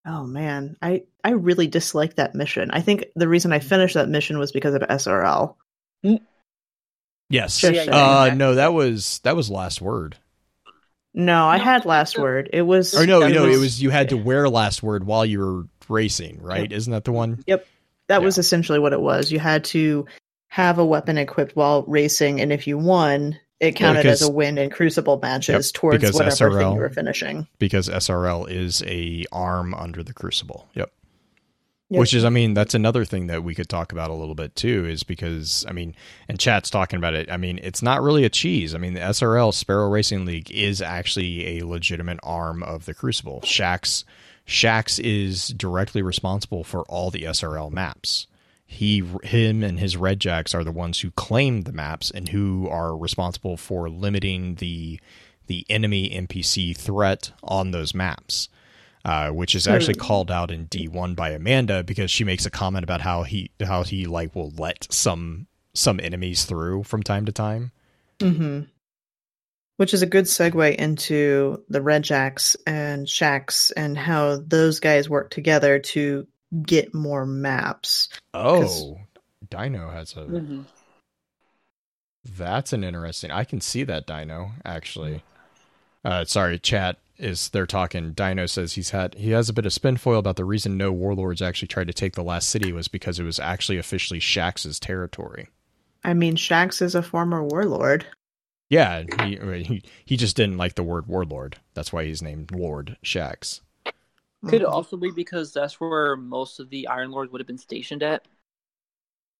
[0.05, 2.71] Oh man, I I really disliked that mission.
[2.71, 5.57] I think the reason I finished that mission was because of SRL.
[7.29, 7.89] yes, Just Yeah, saying.
[7.89, 10.17] yeah, uh, no, that was that was last word.
[11.17, 12.51] No, I No, had last so- word.
[12.53, 15.25] It was Or no, it no, it was you had to wear last word while
[15.25, 16.71] you were racing, right?
[16.71, 17.43] Isn't that the one?
[17.47, 17.67] Yep,
[18.09, 19.33] that was essentially what it was.
[19.33, 20.07] You had to
[20.49, 24.31] have a weapon equipped while racing, and if you won, it counted because- as a
[24.31, 27.49] win in Crucible matches towards because whatever thing you were finishing.
[27.59, 30.69] Because SRL is a arm under the Crucible.
[30.75, 30.93] Yep.
[31.89, 32.01] Yep.
[32.01, 34.57] Which is, I mean, that's another thing that we could talk about a little bit
[34.57, 35.95] too, is because, I mean,
[36.29, 37.31] and chat's talking about it.
[37.31, 38.75] I mean, it's not really a cheese.
[38.75, 43.41] I mean, the SRL Sparrow Racing League is actually a legitimate arm of the Crucible.
[43.43, 44.03] Shaxx,
[44.49, 48.27] Shaxx is directly responsible for all the SRL maps.
[48.67, 52.69] He, him, and his Red Jacks are the ones who claim the maps and who
[52.69, 54.99] are responsible for limiting the
[55.47, 58.49] the enemy NPC threat on those maps
[59.07, 60.01] uh, which is actually Hmm.
[60.01, 63.85] called out in D1 by Amanda because she makes a comment about how he how
[63.85, 67.71] he like will let some some enemies through from time to time.
[68.21, 68.63] hmm
[69.77, 75.09] Which is a good segue into the Red Jacks and Shaxx and how those guys
[75.09, 76.27] work together to
[76.63, 78.09] get more maps.
[78.35, 78.99] Oh,
[79.49, 80.67] Dino has a Mhm.
[82.37, 83.31] that's an interesting.
[83.31, 85.23] I can see that Dino actually.
[86.05, 88.13] Uh, sorry, chat is they're talking.
[88.13, 90.93] Dino says he's had he has a bit of spin foil about the reason no
[90.93, 94.79] warlords actually tried to take the last city was because it was actually officially Shaxx's
[94.81, 95.49] territory.
[96.05, 98.07] I mean, Shaxx is a former warlord.
[98.69, 101.59] Yeah, he, he he just didn't like the word warlord.
[101.75, 103.61] That's why he's named Lord Shaxx.
[104.45, 104.69] Could Mhm.
[104.71, 108.27] also be because that's where most of the Iron Lords would have been stationed at.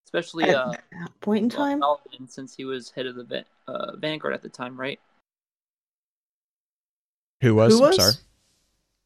[0.05, 1.81] Especially At uh, that point in time.
[2.27, 4.99] Since he was head of the uh, Vanguard at the time, right?
[7.41, 7.73] Who was?
[7.73, 7.99] Who was?
[7.99, 8.13] I'm sorry.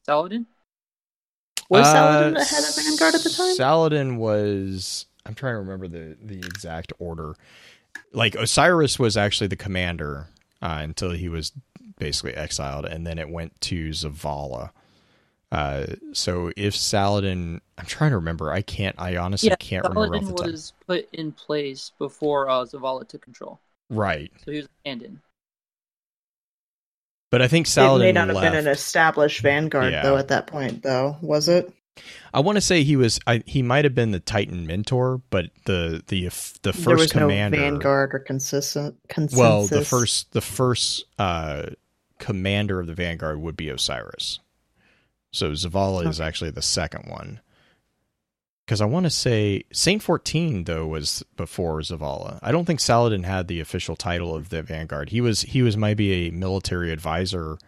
[0.06, 0.46] Saladin?
[1.68, 3.54] Was Uh, Saladin the head of Vanguard at the time?
[3.54, 5.06] Saladin was.
[5.24, 7.36] I'm trying to remember the the exact order.
[8.12, 10.28] Like Osiris was actually the commander
[10.60, 11.52] uh, until he was
[11.98, 14.70] basically exiled, and then it went to Zavala.
[15.50, 18.50] Uh, so if Saladin, I'm trying to remember.
[18.50, 18.96] I can't.
[18.98, 20.50] I honestly yeah, can't remember off Saladin the top.
[20.50, 23.60] was put in place before uh, Zavala took control.
[23.90, 25.20] Right, So he was a stand-in.
[27.32, 28.52] But I think it Saladin may not have left.
[28.52, 30.02] been an established Vanguard Yeah.
[30.04, 31.72] though at that point, though, was it?
[32.32, 33.18] I want to say he was.
[33.26, 36.24] I, he might have been the Titan mentor, but the the
[36.62, 37.58] the first there was commander.
[37.58, 39.38] no Vanguard or consistent consensus.
[39.38, 41.64] Well, the first the first uh,
[42.18, 44.38] commander of the Vanguard would be Osiris.
[45.32, 47.40] So Zavala is actually the second one.
[48.64, 52.38] Because I want to say Saint Fourteen though was before Zavala.
[52.42, 55.10] I don't think Saladin had the official title of the Vanguard.
[55.10, 57.58] He was he was maybe a military advisor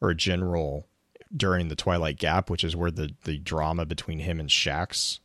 [0.00, 0.86] or a general
[1.36, 5.18] during the Twilight Gap, which is where the the drama between him and Shaxx.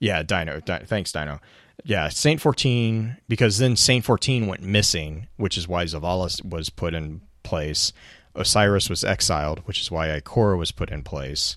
[0.00, 0.60] Yeah, Dino.
[0.60, 1.40] Di- thanks, Dino.
[1.84, 6.94] Yeah, Saint Fourteen because then Saint Fourteen went missing, which is why Zavala was put
[6.94, 7.92] in place.
[8.34, 11.56] Osiris was exiled, which is why Ikora was put in place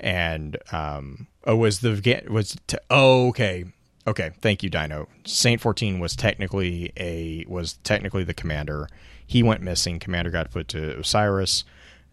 [0.00, 3.64] and um oh was the was t- oh okay.
[4.06, 5.08] Okay thank you dino.
[5.24, 8.88] Saint 14 was technically a was technically the commander.
[9.26, 9.98] He went missing.
[9.98, 11.64] Commander got put to osiris.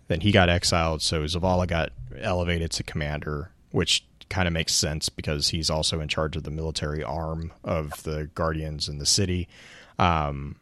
[0.08, 5.10] Then he got exiled so zavala got elevated to commander which kind of makes sense
[5.10, 9.48] because he's also in charge of the military arm of the guardians in the city.
[10.00, 10.58] Um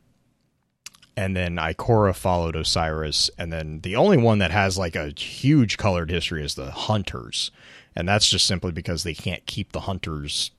[1.16, 5.78] and then Ikora followed Osiris, and then the only one that has like a huge
[5.78, 7.52] colored history is the Hunters,
[7.96, 10.52] and that's just simply because they can't keep the Hunters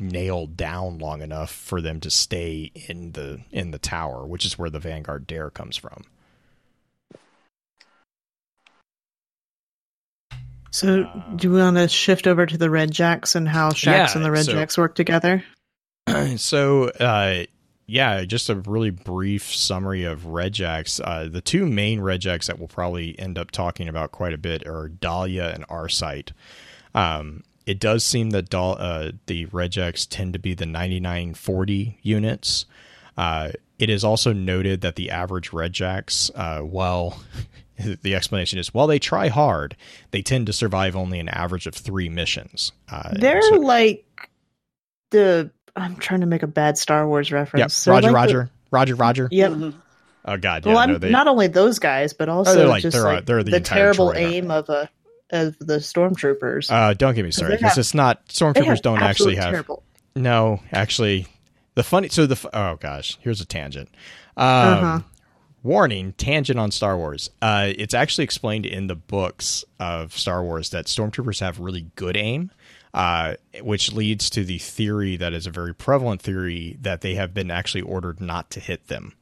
[0.00, 4.58] nailed down long enough for them to stay in the in the tower, which is
[4.58, 6.04] where the Vanguard Dare comes from.
[10.70, 14.12] So, do we want to shift over to the Red Jacks and how Shaxx Yeah,
[14.14, 15.42] and the Red so- Jacks work together?
[16.36, 17.44] so uh
[17.86, 22.68] yeah just a really brief summary of redjacks uh the two main redjacks that we'll
[22.68, 26.32] probably end up talking about quite a bit are dahlia and arcite.
[26.94, 32.66] Um it does seem that Dal- uh, the redjacks tend to be the 9940 units.
[33.16, 37.22] Uh it is also noted that the average redjacks uh well
[38.02, 39.76] the explanation is while they try hard
[40.10, 42.72] they tend to survive only an average of three missions.
[42.90, 44.04] Uh, They're so- like
[45.10, 45.50] the.
[45.76, 47.84] I'm trying to make a bad Star Wars reference.
[47.84, 49.28] They're Roger, like the- Roger, Roger, Roger.
[49.30, 49.50] Yep.
[49.52, 49.74] Mhm.
[50.28, 52.82] Oh God, yeah, well, I'm no, they, not only those guys, but also they're like-
[52.82, 54.36] just they're, uh, like they're the the, terrible droid army.
[54.36, 54.88] aim of a
[55.30, 56.70] of the stormtroopers.
[56.70, 59.82] uh, don't get me started because it's not stormtroopers don't actually have terrible.
[60.14, 61.26] no actually
[61.74, 63.88] the funny so the f- oh gosh here's a tangent
[64.36, 65.00] um Uh-huh.
[65.64, 70.70] warning tangent on Star Wars uh it's actually explained in the books of Star Wars
[70.70, 72.50] that stormtroopers have really good aim
[72.96, 77.34] uh, which leads to the theory that is a very prevalent theory that they have
[77.34, 79.12] been actually ordered not to hit them.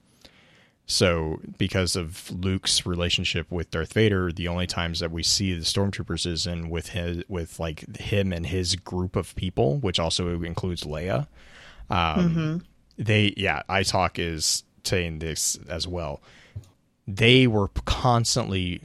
[0.87, 5.65] So, because of Luke's relationship with Darth Vader, the only times that we see the
[5.65, 10.43] stormtroopers is in with his with like him and his group of people, which also
[10.43, 11.27] includes Leia.
[11.91, 12.65] Um,
[12.97, 16.23] They, yeah, iTalk is saying this as well.
[17.09, 18.83] They were constantly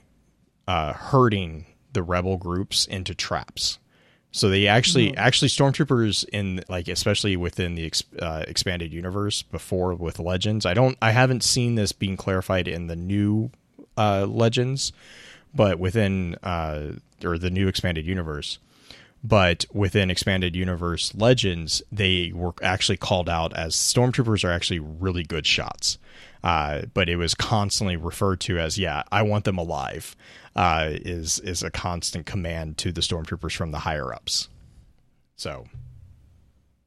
[0.68, 3.78] uh, herding the rebel groups into traps.
[4.32, 9.96] So they actually, actually, stormtroopers in like, especially within the ex, uh, expanded universe before
[9.96, 10.66] with Legends.
[10.68, 13.50] I don't, I haven't seen this being clarified in the new
[13.98, 14.94] uh, Legends,
[15.54, 18.60] but within uh, or the new expanded universe.
[19.24, 25.24] But within expanded universe Legends, they were actually called out as stormtroopers are actually really
[25.24, 25.98] good shots.
[26.42, 30.16] Uh, but it was constantly referred to as, yeah, I want them alive.
[30.60, 34.50] Uh, is is a constant command to the stormtroopers from the higher ups.
[35.38, 35.66] So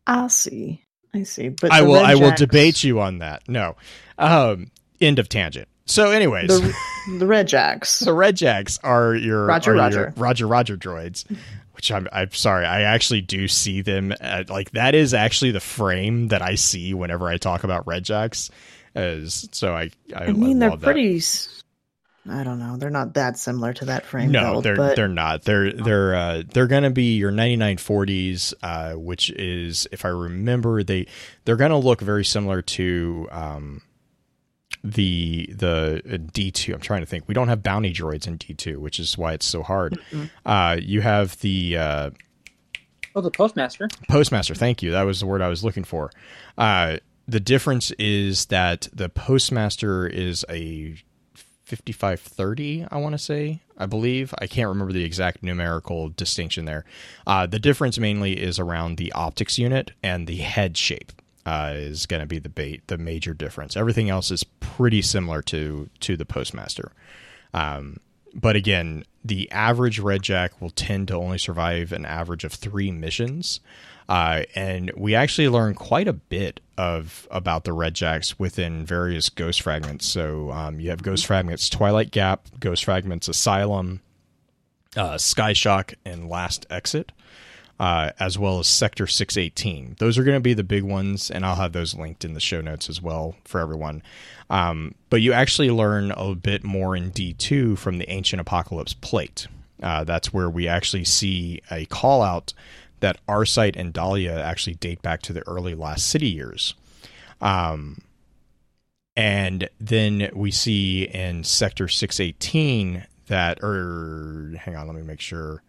[0.06, 0.85] I see.
[1.14, 1.48] I see.
[1.48, 3.48] But I will I will debate you on that.
[3.48, 3.76] No,
[4.18, 5.68] um, end of tangent.
[5.87, 6.74] So, anyways, The,
[7.18, 8.00] the Red Jacks.
[8.04, 10.14] the Red Jacks are your Roger, are your Roger.
[10.18, 11.24] Roger Roger droids.
[11.72, 15.61] Which I'm I'm sorry, I actually do see them at, like that is actually the
[15.61, 18.50] frame that I see whenever I talk about Red Jacks.
[18.94, 21.62] As so I I, I mean, they're that.
[22.24, 22.38] Pretty.
[22.38, 22.76] s- I don't know.
[22.76, 25.42] They're not that similar to that frame No, build, they're but they're not.
[25.42, 31.06] They're they're uh, they're gonna be your 9940s, uh, which is if I remember they
[31.44, 33.82] they're gonna look very similar to um,
[34.85, 36.74] the the D two.
[36.74, 37.24] I'm trying to think.
[37.28, 39.98] We don't have bounty droids in D two, which is why it's so hard.
[40.44, 42.11] Uh, you have the uh,
[43.14, 43.88] Oh, the postmaster.
[44.08, 44.92] Postmaster, thank you.
[44.92, 46.11] That was the word I was looking for.
[46.56, 46.96] Uh,
[47.28, 50.96] the difference is that the Postmaster is a
[51.76, 54.35] 5530, I want to say, I believe.
[54.38, 56.85] I can't remember the exact numerical distinction there.
[57.26, 61.12] Uh, the difference mainly is around the optics unit and the head shape.
[61.44, 63.76] Uh, is going to be the bait, the major difference.
[63.76, 66.92] Everything else is pretty similar to to the Postmaster.
[67.52, 67.96] Um,
[68.32, 72.92] but again, the average Red Jack will tend to only survive an average of three
[72.92, 73.58] missions.
[74.08, 79.28] Uh, and we actually learn quite a bit of about the Red Jacks within various
[79.28, 80.06] Ghost Fragments.
[80.06, 84.00] So um, you have Ghost Fragments Twilight Gap, Ghost Fragments Asylum,
[84.96, 87.12] uh, Sky Shock, and Last Exit.
[87.80, 89.96] uh, as well as Sector 618.
[89.98, 92.38] Those are going to be the big ones, and I'll have those linked in the
[92.40, 94.02] show notes as well for everyone.
[94.50, 99.48] Um, but you actually learn a bit more in D2 from the Ancient Apocalypse plate.
[99.82, 102.52] Uh, that's where we actually see a call out
[103.02, 106.74] that Arcite and Dahlia actually date back to the early Last City years.
[107.40, 108.00] Um,
[109.16, 115.62] and then we see in Sector 618 that, or hang on, let me make sure.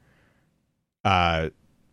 [1.04, 1.50] Uh,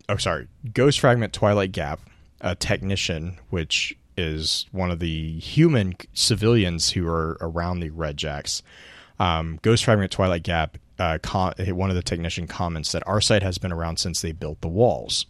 [0.08, 2.00] oh, sorry, Ghost Fragment Twilight Gap,
[2.40, 8.62] a technician, which is one of the human civilians who are around the Red Jacks.
[9.18, 13.72] Um, Ghost Fragment Twilight Gap, uh, one of the technician comments that Arcite has been
[13.72, 15.26] around since they built the walls.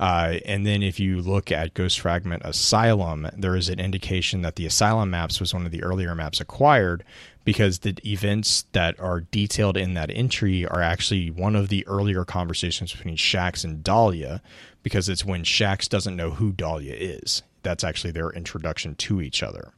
[0.00, 4.56] Uh, and then if you look at Ghost Fragment Asylum, there is an indication that
[4.56, 7.04] the Asylum maps was one of the earlier maps acquired
[7.44, 12.24] because the events that are detailed in that entry are actually one of the earlier
[12.24, 14.40] conversations between Shaxx and Dahlia
[14.82, 17.42] because it's when Shaxx doesn't know who Dahlia is.
[17.62, 19.72] That's actually their introduction to each other.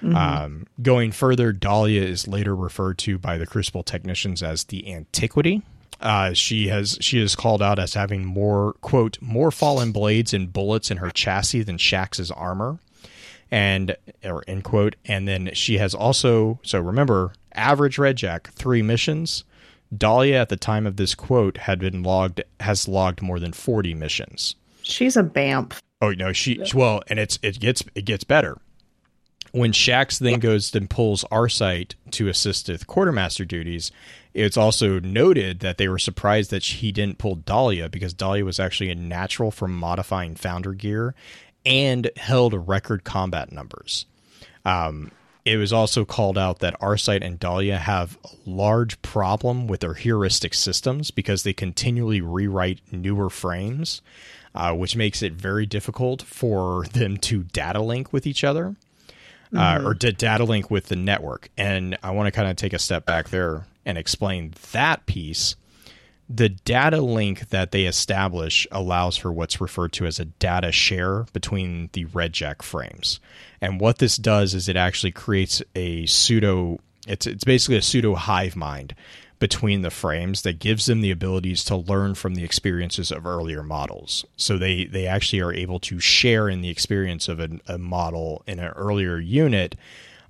[0.00, 0.14] Mm-hmm.
[0.14, 5.62] Um, going further, Dahlia is later referred to by the Crucible technicians as the Antiquity.
[6.00, 10.52] Uh, she has she is called out as having more quote more fallen blades and
[10.52, 12.78] bullets in her chassis than Shaxx's armor.
[13.50, 14.96] And or end quote.
[15.04, 19.44] And then she has also so remember average red jack three missions.
[19.96, 23.94] Dahlia at the time of this quote had been logged has logged more than 40
[23.94, 24.56] missions.
[24.82, 28.58] She's a bamp oh no she well and it's it gets it gets better
[29.56, 33.90] when Shaxx then goes and pulls Arcite to assist with quartermaster duties,
[34.34, 38.60] it's also noted that they were surprised that he didn't pull Dahlia because Dahlia was
[38.60, 41.14] actually a natural for modifying founder gear
[41.64, 44.04] and held record combat numbers.
[44.66, 45.10] Um,
[45.46, 49.94] it was also called out that Arcite and Dahlia have a large problem with their
[49.94, 54.02] heuristic systems because they continually rewrite newer frames,
[54.54, 58.76] uh, which makes it very difficult for them to data link with each other.
[59.54, 59.86] Uh, mm-hmm.
[59.86, 61.50] or to data link with the network.
[61.56, 65.54] And I want to kind of take a step back there and explain that piece
[66.28, 71.24] the data link that they establish allows for what's referred to as a data share
[71.32, 73.20] between the redjack frames.
[73.60, 78.16] And what this does is it actually creates a pseudo it's it's basically a pseudo
[78.16, 78.94] hive mind
[79.38, 83.62] between the frames that gives them the abilities to learn from the experiences of earlier
[83.62, 84.24] models.
[84.36, 88.42] So they they actually are able to share in the experience of a, a model
[88.46, 89.76] in an earlier unit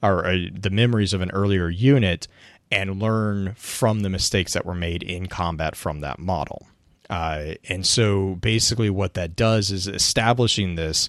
[0.02, 2.26] or a, the memories of an earlier unit
[2.70, 6.66] and learn from the mistakes that were made in combat from that model.
[7.08, 11.08] Uh, and so basically, what that does is establishing this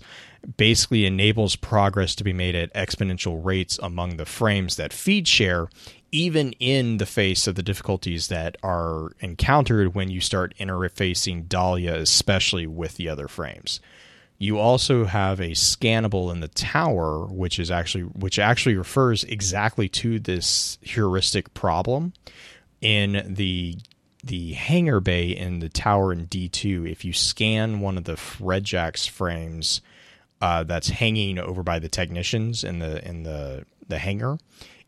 [0.55, 5.67] basically enables progress to be made at exponential rates among the frames that feed share,
[6.11, 11.95] even in the face of the difficulties that are encountered when you start interfacing Dahlia,
[11.95, 13.79] especially with the other frames.
[14.39, 19.89] You also have a scannable in the tower, which is actually which actually refers exactly
[19.89, 22.13] to this heuristic problem
[22.81, 23.77] in the
[24.23, 26.89] the hangar bay in the tower in D2.
[26.89, 29.81] If you scan one of the Redjack's frames
[30.41, 34.37] uh, that's hanging over by the technicians in the in the the hangar,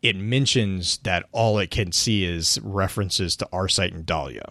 [0.02, 4.48] it mentions that all it can see is references to Arcite and Dahlia.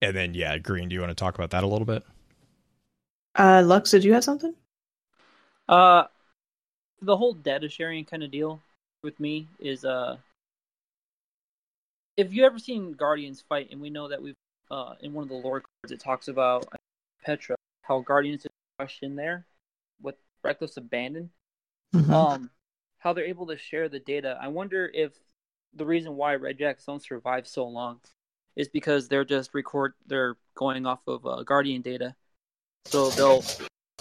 [0.00, 2.04] And then, yeah, Green, do you want to talk about that a little bit?
[3.34, 4.54] Uh, Lux, did you have something?
[5.68, 6.04] Uh,
[7.02, 8.60] the whole data sharing kind of deal
[9.02, 10.16] with me is uh,
[12.16, 14.34] if you ever seen Guardians fight, and we know that we've
[14.70, 16.66] uh in one of the lore cards it talks about
[17.24, 19.46] Petra how Guardians is crushed in there
[20.02, 21.30] with reckless abandon.
[21.94, 22.12] Mm-hmm.
[22.12, 22.50] Um,
[22.98, 24.38] how they're able to share the data.
[24.40, 25.12] I wonder if
[25.74, 28.00] the reason why Red Jacks don't survive so long
[28.58, 32.14] is because they're just record they're going off of uh, guardian data
[32.84, 33.42] so they'll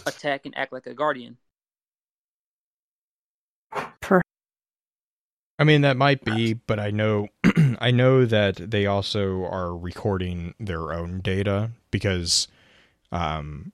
[0.05, 1.37] attack and act like a guardian
[4.01, 4.19] per
[5.59, 7.27] i mean that might be but i know
[7.79, 12.47] i know that they also are recording their own data because
[13.11, 13.71] um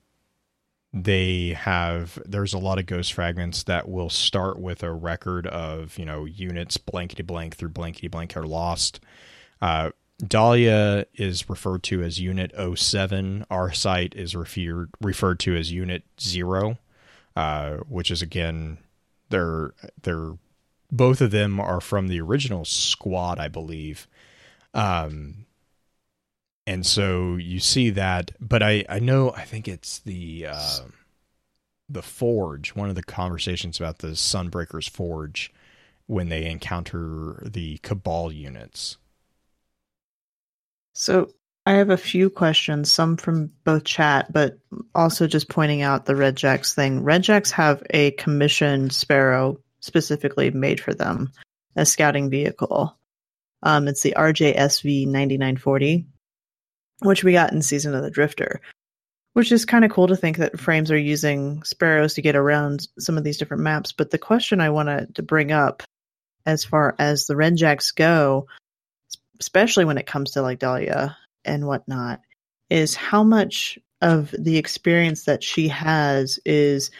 [0.96, 5.98] they have there's a lot of ghost fragments that will start with a record of
[5.98, 9.00] you know units blankety blank through blankety blank are lost
[9.60, 9.90] uh,
[10.24, 13.46] Dahlia is referred to as Unit 07.
[13.50, 16.78] Arcite is referred referred to as Unit 0,
[17.34, 18.78] uh, which is again
[19.30, 20.34] they're they're
[20.92, 24.06] both of them are from the original squad, I believe.
[24.72, 25.43] Um,
[26.66, 30.80] and so you see that, but I I know I think it's the uh,
[31.88, 32.74] the forge.
[32.74, 35.52] One of the conversations about the Sunbreakers forge
[36.06, 38.98] when they encounter the Cabal units
[40.94, 41.30] so
[41.66, 44.58] I have a few questions, some from both chat, but
[44.94, 47.02] also just pointing out the Redjacks thing.
[47.02, 51.32] Redjacks have a commissioned Sparrow specifically made for them,
[51.76, 52.96] a scouting vehicle.
[53.62, 56.06] Um, it's the RJSV 9940,
[57.04, 58.60] which we got in Season of the Drifter,
[59.34, 62.88] which is kind of cool to think that frames are using Sparrows to get around
[62.98, 63.92] some of these different maps.
[63.92, 65.82] But the question I wanted to bring up
[66.46, 68.46] as far as the Redjacks go,
[69.40, 72.20] especially when it comes to like Dahlia and whatnot
[72.70, 76.90] is how much of the experience that she has is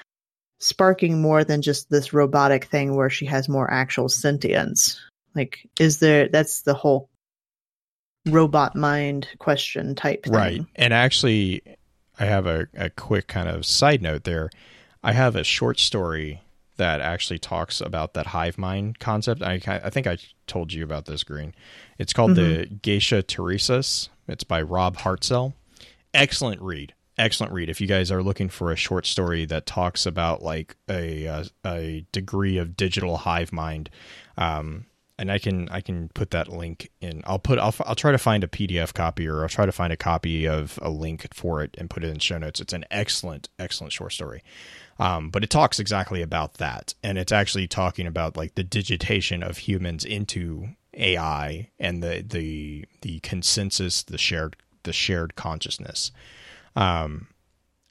[0.61, 4.99] sparking more than just this robotic thing where she has more actual sentience
[5.35, 7.11] like is there that's the whole
[8.27, 10.33] robot mind question type thing.
[10.33, 11.62] right and actually
[12.18, 14.51] i have a, a quick kind of side note there
[15.03, 16.41] i have a short story
[16.77, 20.16] that actually talks about that hive mind concept i, I think i
[20.47, 21.55] told you about this green
[21.99, 22.62] it's called mm-hmm.
[22.62, 25.55] the geisha teresa's it's by Rob Hartzell.
[26.12, 26.95] Excellent read.
[27.18, 27.68] Excellent read.
[27.68, 31.45] If you guys are looking for a short story that talks about like a a,
[31.64, 33.91] a degree of digital hive mind,
[34.37, 34.87] um,
[35.19, 37.23] and I can I can put that link in.
[37.25, 39.93] I'll put I'll I'll try to find a PDF copy or I'll try to find
[39.93, 42.61] a copy of a link for it and put it in show notes.
[42.61, 44.43] It's an excellent excellent short story.
[44.99, 49.43] Um, but it talks exactly about that, and it's actually talking about like the digitation
[49.43, 56.12] of humans into AI and the the the consensus, the shared the shared consciousness.
[56.77, 57.29] Um,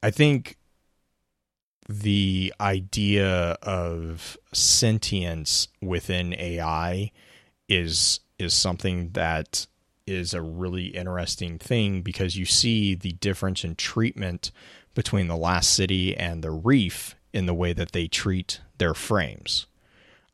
[0.02, 0.58] I think
[1.90, 7.12] the idea of sentience within AI
[7.68, 9.68] is is something that
[10.06, 14.52] is a really interesting thing because you see the difference in treatment
[14.96, 19.66] between the last city and the reef in the way that they treat their frames.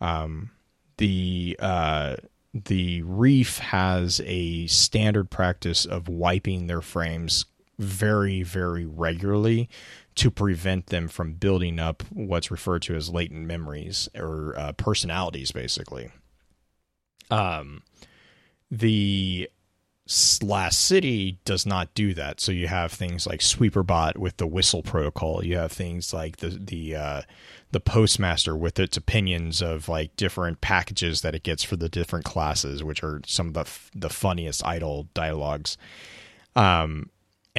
[0.02, 0.52] Um,
[0.98, 2.16] the uh,
[2.54, 7.46] the reef has a standard practice of wiping their frames
[7.78, 9.70] very, very regularly
[10.20, 15.54] to prevent them from building up what's referred to as latent memories or uh, personalities,
[15.54, 16.12] basically.
[17.32, 17.84] Um,
[18.70, 19.50] the
[20.44, 22.42] last city does not do that.
[22.42, 25.46] So you have things like Sweeperbot with the whistle protocol.
[25.46, 27.22] You have things like the the uh,
[27.72, 32.26] the postmaster with its opinions of like different packages that it gets for the different
[32.26, 35.78] classes, which are some of the f- the funniest idle dialogues.
[36.58, 37.10] Um,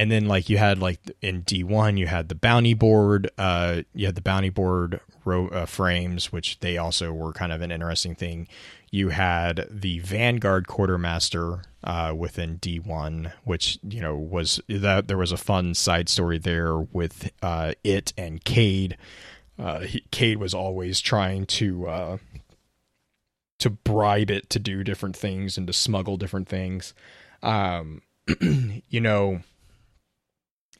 [0.01, 4.07] and then like you had like in D1 you had the bounty board uh you
[4.07, 8.49] had the bounty board uh, frames which they also were kind of an interesting thing
[8.91, 15.33] you had the vanguard quartermaster uh, within D1 which you know was that there was
[15.33, 18.97] a fun side story there with uh, it and Cayde
[19.59, 22.17] uh, he, Cayde was always trying to uh,
[23.59, 26.95] to bribe it to do different things and to smuggle different things.
[27.43, 28.01] Um,
[28.89, 29.41] you know,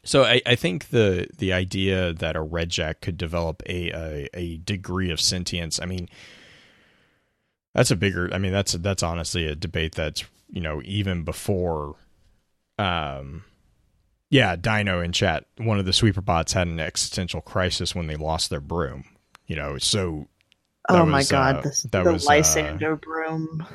[0.03, 4.57] so I, I think the the idea that a redjack could develop a, a, a
[4.57, 5.79] degree of sentience.
[5.79, 6.09] I mean,
[7.73, 8.29] that's a bigger.
[8.33, 11.95] I mean, that's that's honestly a debate that's you know even before
[12.79, 13.43] um
[14.31, 15.45] yeah, Dino in chat.
[15.57, 19.03] One of the sweeper bots had an existential crisis when they lost their broom.
[19.45, 20.27] You know, so.
[20.89, 23.67] Oh my god, uh, the, that the was, uh, Lysander uh, broom.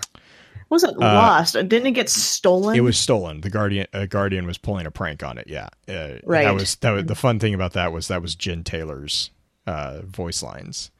[0.69, 1.55] Was it uh, lost?
[1.55, 2.77] Didn't it get stolen?
[2.77, 3.41] It was stolen.
[3.41, 5.47] The guardian, uh, guardian was pulling a prank on it.
[5.49, 6.45] Yeah, uh, right.
[6.45, 6.91] That was that.
[6.91, 9.31] Was, the fun thing about that was that was Jen Taylor's
[9.67, 10.91] voice lines.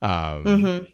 [0.00, 0.84] Um, mm-hmm.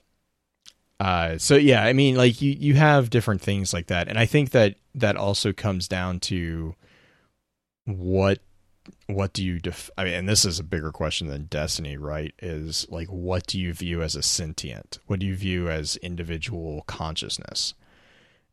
[1.00, 4.26] Uh, so yeah, I mean, like you, you have different things like that, and I
[4.26, 6.74] think that that also comes down to
[7.84, 8.38] what
[9.06, 12.32] what do you def- I mean, and this is a bigger question than destiny, right?
[12.38, 14.98] Is like what do you view as a sentient?
[15.06, 17.74] What do you view as individual consciousness?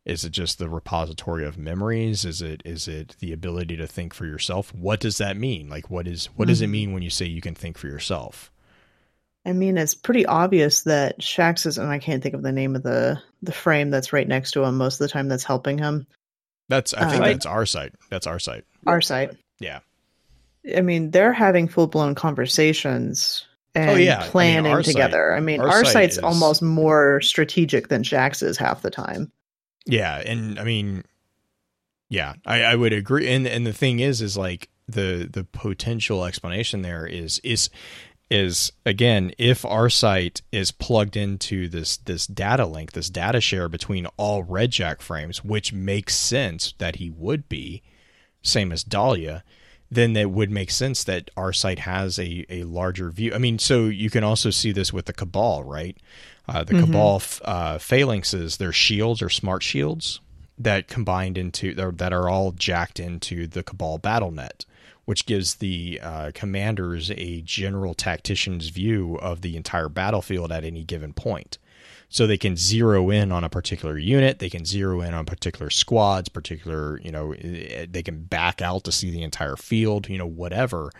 [0.04, 2.24] Is it just the repository of memories?
[2.24, 4.74] Is it is it the ability to think for yourself?
[4.74, 5.68] What does that mean?
[5.68, 6.50] Like what is what mm-hmm.
[6.50, 6.72] does it mm-hmm.
[6.72, 8.50] mean when you say you can think for yourself?
[9.44, 12.76] I mean, it's pretty obvious that Shaxx is, and I can't think of the name
[12.76, 15.78] of the the frame that's right next to him most of the time that's helping
[15.78, 16.06] him.
[16.68, 17.94] That's I think uh, that's site.
[18.10, 18.62] That's Arcite.
[18.86, 19.36] Our site.
[19.60, 19.80] Yeah.
[20.76, 23.44] I mean, they're having full blown conversations
[23.74, 24.28] and oh, yeah.
[24.30, 25.30] planning I mean, together.
[25.32, 26.22] Site, I mean, our, Arcite's is...
[26.22, 29.30] almost more strategic than Shaxx is half the time.
[29.86, 31.04] Yeah, and I mean,
[32.08, 33.28] yeah, I, I would agree.
[33.28, 37.70] And and the thing is, is like the the potential explanation there is is
[38.30, 44.06] is again if Arcite is plugged into this this data link, this data share between
[44.16, 47.82] all Redjack frames, which makes sense that he would be
[48.42, 49.44] same as Dahlia,
[49.90, 53.32] then it would make sense that Arcite has a, a larger view.
[53.34, 55.96] I mean, so you can also see this with the Cabal, right?
[56.48, 56.86] Uh, the mm-hmm.
[56.86, 60.20] Cabal uh, phalanxes, their shields are smart shields.
[60.58, 64.64] that combined into that are all jacked into the Cabal battle net,
[65.04, 70.84] which gives the uh, commanders a general tactician's view of the entire battlefield at any
[70.84, 71.58] given point.
[72.08, 75.70] So they can zero in on a particular unit, they can zero in on particular
[75.70, 80.18] squads, particular, you know, eh, they can back out to see the entire field, you
[80.18, 80.90] know, whatever.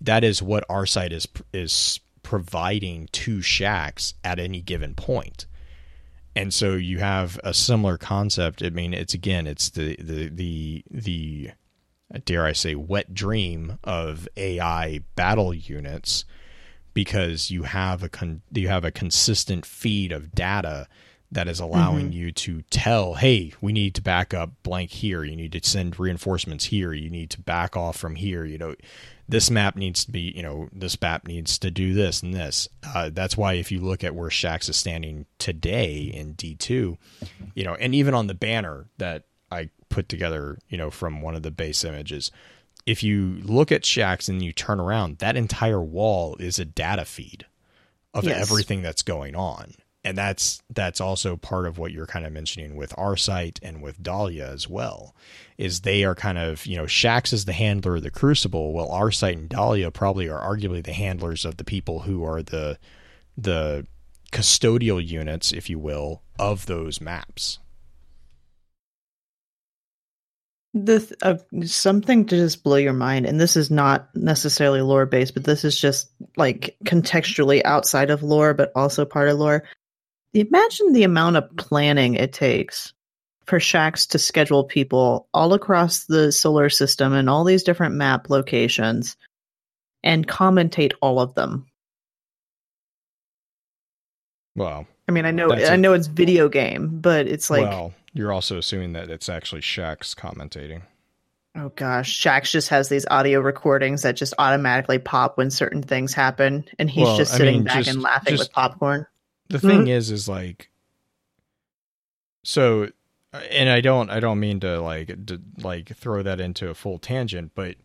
[0.00, 5.46] That is what Arcite is is providing two Shaxx at any given point
[6.36, 8.62] and so you have a similar concept.
[8.62, 11.50] I mean, it's again, it's the the the the
[12.24, 16.24] dare I say wet dream of AI battle units
[16.94, 20.88] because you have a con- you have a consistent feed of data
[21.32, 22.18] that is allowing mm-hmm.
[22.18, 25.22] you to tell, hey, we need to back up blank here.
[25.22, 26.92] You need to send reinforcements here.
[26.92, 28.44] You need to back off from here.
[28.44, 28.74] You know,
[29.30, 32.68] this map needs to be, you know, this map needs to do this and this.
[32.94, 36.96] Uh, that's why if you look at where Shaxx is standing today in D2,
[37.54, 41.36] you know, and even on the banner that I put together, you know, from one
[41.36, 42.32] of the base images,
[42.86, 47.04] if you look at Shaxx and you turn around, that entire wall is a data
[47.04, 47.46] feed
[48.12, 48.40] of yes.
[48.40, 52.74] everything that's going on and that's that's also part of what you're kind of mentioning
[52.74, 55.14] with Arcite and with Dahlia as well
[55.58, 58.88] is they are kind of you know Shaxx is the handler of the Crucible while
[58.88, 62.78] Arcite and Dahlia probably are arguably the handlers of the people who are the
[63.36, 63.86] the
[64.32, 67.58] custodial units if you will of those maps.
[70.72, 71.36] The uh,
[71.66, 75.64] something to just blow your mind and this is not necessarily lore based but this
[75.64, 79.64] is just like contextually outside of lore but also part of lore
[80.32, 82.92] Imagine the amount of planning it takes
[83.46, 88.30] for Shaxx to schedule people all across the solar system and all these different map
[88.30, 89.16] locations
[90.04, 91.66] and commentate all of them.
[94.54, 98.32] Well, I mean, I know I know it's video game, but it's like Well, you're
[98.32, 100.82] also assuming that it's actually Shaxx commentating.
[101.56, 106.14] Oh gosh, Shaxx just has these audio recordings that just automatically pop when certain things
[106.14, 109.06] happen, and he's well, just sitting I mean, back just, and laughing just, with popcorn
[109.50, 109.88] the thing mm-hmm.
[109.88, 110.70] is is like
[112.42, 112.88] so
[113.32, 116.98] and I don't I don't mean to like to like throw that into a full
[116.98, 117.76] tangent, but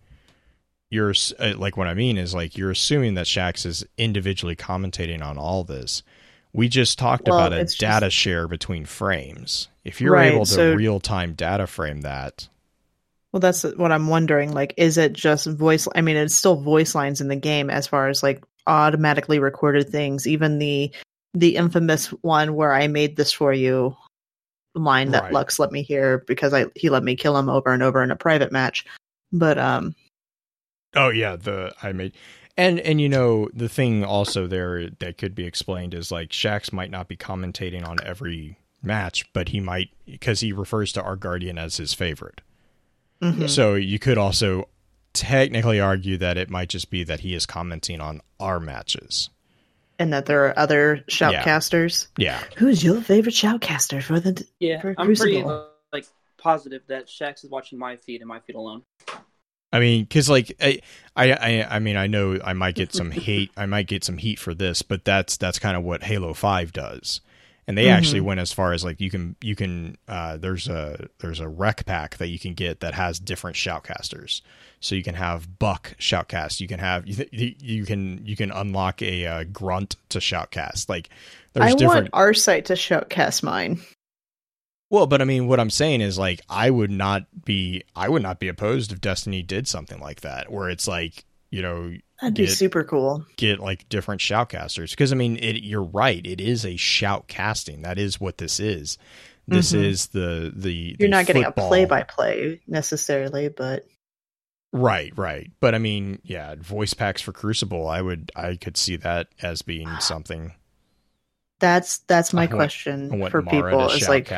[0.89, 5.23] you're uh, like what I mean is like you're assuming that Shaxx is individually commentating
[5.23, 6.03] on all this.
[6.53, 8.15] We just talked well, about a data just...
[8.15, 9.67] share between frames.
[9.83, 10.73] If you're right, able to so...
[10.73, 12.47] real time data frame that,
[13.35, 14.53] well, that's what I'm wondering.
[14.53, 15.89] Like, is it just voice?
[15.93, 19.89] I mean, it's still voice lines in the game as far as like automatically recorded
[19.89, 20.25] things.
[20.25, 20.91] Even the
[21.35, 23.95] the infamous one where I made this for you
[24.73, 25.33] line that right.
[25.33, 28.11] Lux let me hear because I he let me kill him over and over in
[28.11, 28.85] a private match.
[29.31, 29.95] But um
[30.95, 32.13] Oh yeah, the I made
[32.57, 36.71] and and you know the thing also there that could be explained is like Shaxx
[36.71, 41.15] might not be commentating on every match, but he might because he refers to our
[41.15, 42.41] guardian as his favorite.
[43.21, 43.47] Mm-hmm.
[43.47, 44.69] So you could also
[45.13, 49.29] technically argue that it might just be that he is commenting on our matches
[49.99, 52.07] and that there are other shoutcasters.
[52.17, 52.41] Yeah.
[52.57, 55.43] Who's your favorite shoutcaster for the Yeah, for I'm pretty
[55.91, 56.05] like
[56.37, 58.83] positive that Shaxx is watching my feed and my feed alone.
[59.71, 60.79] I mean, because like I,
[61.15, 63.51] I, I mean, I know I might get some hate.
[63.57, 66.71] I might get some heat for this, but that's that's kind of what Halo Five
[66.71, 67.21] does
[67.67, 67.97] and they mm-hmm.
[67.97, 71.47] actually went as far as like you can you can uh, there's a there's a
[71.47, 74.41] rec pack that you can get that has different shoutcasters.
[74.79, 76.59] So you can have buck shoutcast.
[76.59, 80.89] You can have you, you can you can unlock a uh, grunt to shoutcast.
[80.89, 81.09] Like
[81.53, 83.79] there's I different want site to shoutcast mine.
[84.91, 88.21] Well but i mean what i'm saying is like i would not be i would
[88.21, 91.91] not be opposed if destiny did something like that where it's like you know
[92.21, 93.25] That'd get, be super cool.
[93.35, 96.25] Get like different shoutcasters because I mean, it, you're right.
[96.25, 97.81] It is a shout casting.
[97.81, 98.97] That is what this is.
[99.47, 99.83] This mm-hmm.
[99.83, 100.95] is the the.
[100.99, 103.85] You're the not getting a play by play necessarily, but.
[104.71, 107.87] Right, right, but I mean, yeah, voice packs for Crucible.
[107.87, 110.51] I would, I could see that as being something.
[111.59, 113.89] That's that's my question for people.
[113.91, 114.29] Is like,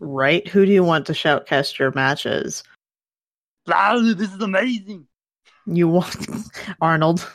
[0.00, 0.46] right?
[0.48, 2.64] Who do you want to shoutcast your matches?
[3.68, 5.06] Wow, this is amazing.
[5.70, 6.16] You want
[6.80, 7.28] Arnold?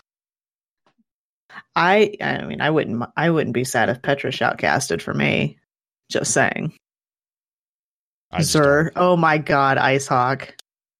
[1.75, 5.57] I I mean I wouldn't I wouldn't be sad if Petra shoutcasted for me.
[6.09, 6.73] Just saying.
[8.34, 10.49] Xur, oh my god, Icehawk.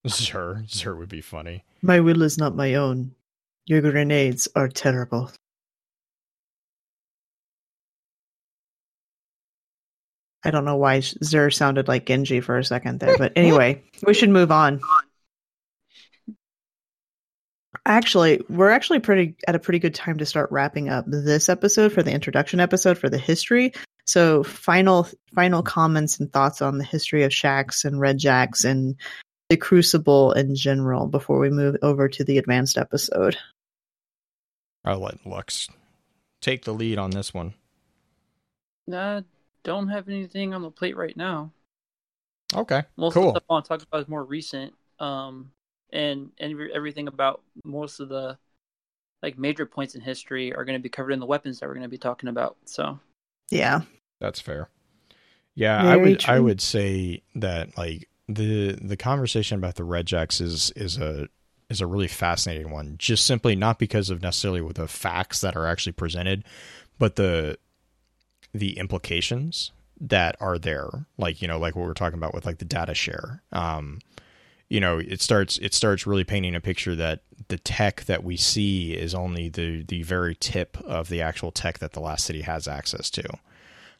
[0.06, 1.64] Xur, Xur would be funny.
[1.82, 3.12] My will is not my own.
[3.66, 5.32] Your grenades are terrible.
[10.44, 14.14] I don't know why Xur sounded like Genji for a second there, but anyway, we
[14.14, 14.80] should move on.
[17.86, 21.92] Actually, we're actually pretty at a pretty good time to start wrapping up this episode
[21.92, 23.72] for the introduction episode for the history.
[24.06, 28.96] So final final comments and thoughts on the history of Shaxx and Red Jacks and
[29.50, 33.36] the Crucible in general before we move over to the advanced episode.
[34.84, 35.68] I'll let Lux
[36.40, 37.54] take the lead on this one.
[38.86, 39.22] Nah,
[39.62, 41.50] don't have anything on the plate right now.
[42.54, 43.28] Okay, Most cool.
[43.28, 44.74] of the stuff I want to talk about is more recent.
[45.00, 45.50] Um,
[45.94, 48.38] and and everything about most of the
[49.22, 51.74] like major points in history are going to be covered in the weapons that we're
[51.74, 52.56] going to be talking about.
[52.66, 52.98] So
[53.50, 53.82] Yeah.
[54.20, 54.68] That's fair.
[55.54, 60.06] Yeah, I Very would I would say that like the the conversation about the Red
[60.06, 61.28] Jacks is is a
[61.70, 62.96] is a really fascinating one.
[62.98, 66.44] Just simply not because of necessarily with the facts that are actually presented,
[66.98, 67.58] but the
[68.52, 71.06] the implications that are there.
[71.18, 73.42] Like, you know, like what we're talking about with like the data share.
[73.52, 74.00] Um
[74.74, 78.36] you know, it starts it starts really painting a picture that the tech that we
[78.36, 82.42] see is only the the very tip of the actual tech that the last city
[82.42, 83.22] has access to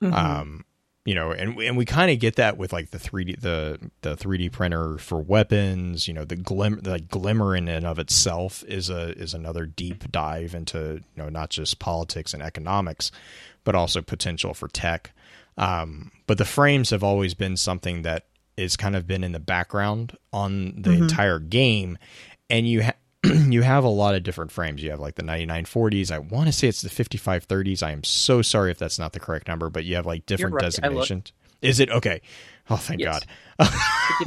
[0.03, 0.13] Mhm.
[0.13, 0.65] um
[1.05, 4.17] you know and and we kind of get that with like the 3d the the
[4.17, 8.91] 3d printer for weapons you know the glim the glimmer in and of itself is
[8.91, 10.79] a is another deep dive into
[11.15, 13.13] you know not just politics and economics
[13.63, 15.13] but also potential for tech
[15.59, 18.25] um but the frames have always been something that
[18.57, 21.03] is kind of been in the background on the Mhm.
[21.03, 21.99] entire game
[22.51, 22.93] and you ha-
[23.25, 24.83] you have a lot of different frames.
[24.83, 26.11] You have like the 9940s.
[26.11, 27.83] I want to say it's the 5530s.
[27.83, 30.55] I am so sorry if that's not the correct number, but you have like different
[30.57, 30.63] right.
[30.65, 31.33] Designations.
[31.63, 32.21] Is it okay?
[32.69, 33.21] Oh, thank Yes.
[33.59, 33.69] God.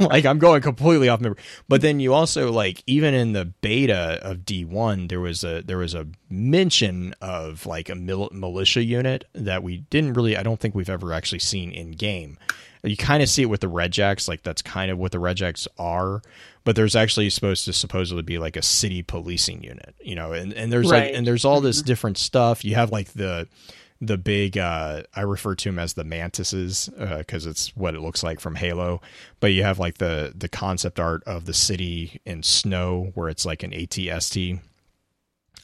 [0.00, 1.38] like I'm going completely off memory.
[1.68, 5.78] But then you also like even in the beta of D1 there was a there
[5.78, 10.58] was a mention of like a mil- militia unit that we didn't really I don't
[10.58, 12.38] think we've ever actually seen in game.
[12.82, 15.18] You kind of see it with the Red Jacks, like that's kind of what the
[15.18, 16.22] Red Jacks are,
[16.64, 20.52] but there's actually supposed to supposedly be like a city policing unit, you know, and,
[20.52, 22.64] and there's like and there's all this different stuff.
[22.64, 23.48] You have like the
[24.00, 28.22] the big uh I refer to them as the mantises because it's what it looks
[28.22, 29.00] like from Halo.
[29.40, 33.44] But you have like the the concept art of the city in snow where it's
[33.44, 34.60] like an ATST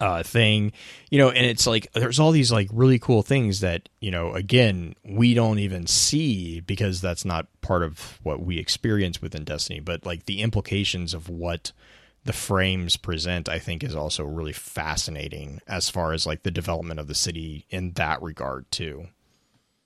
[0.00, 0.72] uh thing
[1.10, 4.32] you know and it's like there's all these like really cool things that you know
[4.34, 9.80] again we don't even see because that's not part of what we experience within destiny
[9.80, 11.72] but like the implications of what
[12.24, 16.98] the frames present i think is also really fascinating as far as like the development
[16.98, 19.06] of the city in that regard too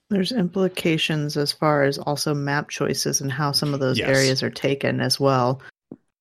[0.09, 4.09] There's implications as far as also map choices and how some of those Yes.
[4.09, 5.61] areas are taken as well.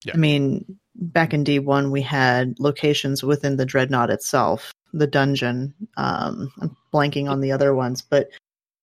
[0.05, 0.12] Yeah.
[0.14, 5.75] I mean, back in D1, we had locations within the dreadnought itself, the dungeon.
[5.97, 8.29] Um, I'm blanking on the other ones, but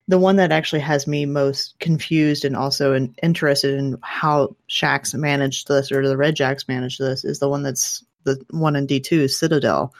[0.07, 5.13] the one that actually has me most confused and also in, interested in how Shaxx
[5.13, 8.88] managed this or the Red Jacks managed this is the one that's the one in
[8.88, 9.93] D2, Citadel.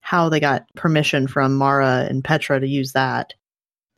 [0.00, 3.34] How they got permission from Mara and Petra to use that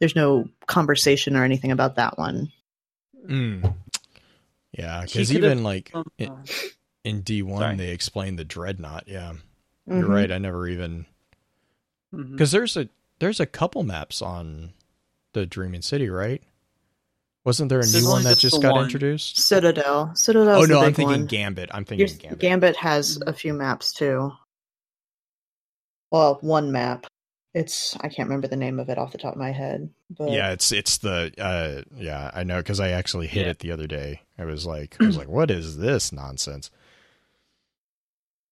[0.00, 2.50] there's no conversation or anything about that one.
[3.26, 3.74] mm.
[4.72, 6.44] yeah She because even like Um,
[7.04, 7.76] in, in d1 Sorry.
[7.76, 9.32] they explain the dreadnought yeah
[9.86, 10.08] you're Mhm.
[10.08, 11.06] right i never even
[12.14, 12.32] mhm.
[12.32, 12.88] Because there's a
[13.18, 14.72] there's a couple maps on
[15.34, 16.42] the Dreaming City, right?
[17.44, 18.84] Wasn't there a There's new one that just just got one.
[18.84, 19.38] introduced?
[19.38, 20.14] Citadel.
[20.16, 20.62] Citadel.
[20.62, 21.26] oh no, I'm thinking one.
[21.26, 21.68] Gambit.
[21.72, 22.38] I'm thinking Your- Gambit.
[22.40, 24.32] Gambit has a few maps too.
[26.10, 27.06] Well, one map.
[27.52, 29.90] It's I can't remember the name of it off the top of my head.
[30.08, 33.50] But yeah, it's it's the uh yeah I know because I actually hit Yeah.
[33.50, 34.22] it the other day.
[34.38, 36.70] I was like I was like what is this nonsense?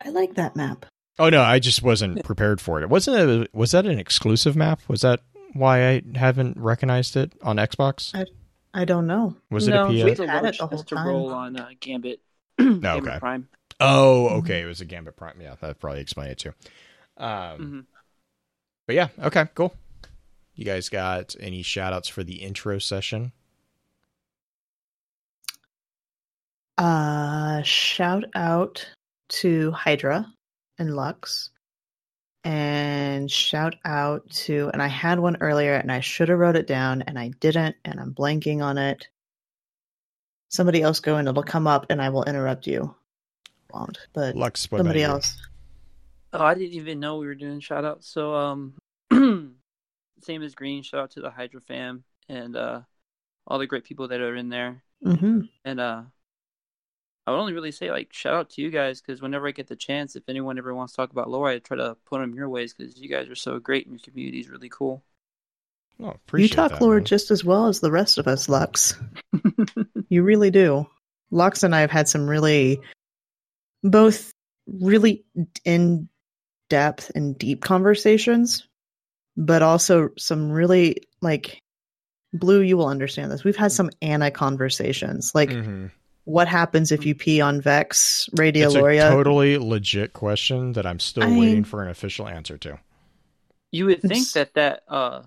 [0.04, 0.86] I like that map.
[1.18, 2.84] Oh no, I just wasn't prepared for it.
[2.84, 4.80] It wasn't a, was that an exclusive map?
[4.88, 5.20] Was that
[5.54, 8.14] why I haven't recognized it on Xbox?
[8.74, 9.34] I don't know.
[9.50, 10.10] Was no, it a We've PS?
[10.12, 11.08] it's a had it the whole chance to time.
[11.08, 12.20] roll on uh, Gambit.
[12.58, 13.18] Gambit okay.
[13.18, 13.48] Prime.
[13.80, 14.62] Oh, okay.
[14.62, 15.40] It was a Gambit Prime.
[15.40, 16.52] Yeah, that probably explain it too.
[17.16, 17.84] Um, Mhm.
[18.86, 19.74] But yeah, okay, cool.
[20.54, 23.32] You guys got any shout outs for the intro session?
[26.76, 28.88] Uh, shout out
[29.28, 30.26] to Hydra
[30.78, 31.50] and Lux.
[32.44, 36.66] And shout out to, and I had one earlier and I should have wrote it
[36.66, 39.08] down and I didn't and I'm blanking on it.
[40.48, 42.94] Somebody else go and it'll come up and I will interrupt you.
[43.72, 45.36] Won't, but Lux, somebody else.
[46.32, 48.08] Oh, I didn't even know we were doing shout outs.
[48.08, 48.74] So, um,
[50.22, 52.80] same as Green, shout out to the Hydra fam and uh,
[53.46, 54.82] all the great people that are in there.
[55.02, 56.02] hmm And uh,
[57.28, 59.66] I would only really say like shout out to you guys because whenever I get
[59.68, 62.34] the chance, if anyone ever wants to talk about lore, I try to put them
[62.34, 65.02] your ways because you guys are so great and your community is really cool.
[66.02, 67.04] Oh, You talk that, lore man.
[67.04, 68.94] just as well as the rest of us, Lux.
[70.08, 70.86] You really do.
[71.30, 72.80] Lux and I have had some really,
[73.82, 74.32] both
[74.66, 75.22] really
[75.66, 76.08] in
[76.70, 78.66] depth and deep conversations,
[79.36, 81.60] but also some really like
[82.32, 83.42] Blue, you will understand this.
[83.44, 85.32] We've had some Anna conversations.
[85.34, 85.90] Like, Mhm.
[86.28, 91.22] What happens if you pee on Vex, It's a totally legit question that I'm still
[91.24, 92.78] I mean- waiting for an official answer to.
[93.72, 95.22] You would think It's- that that uh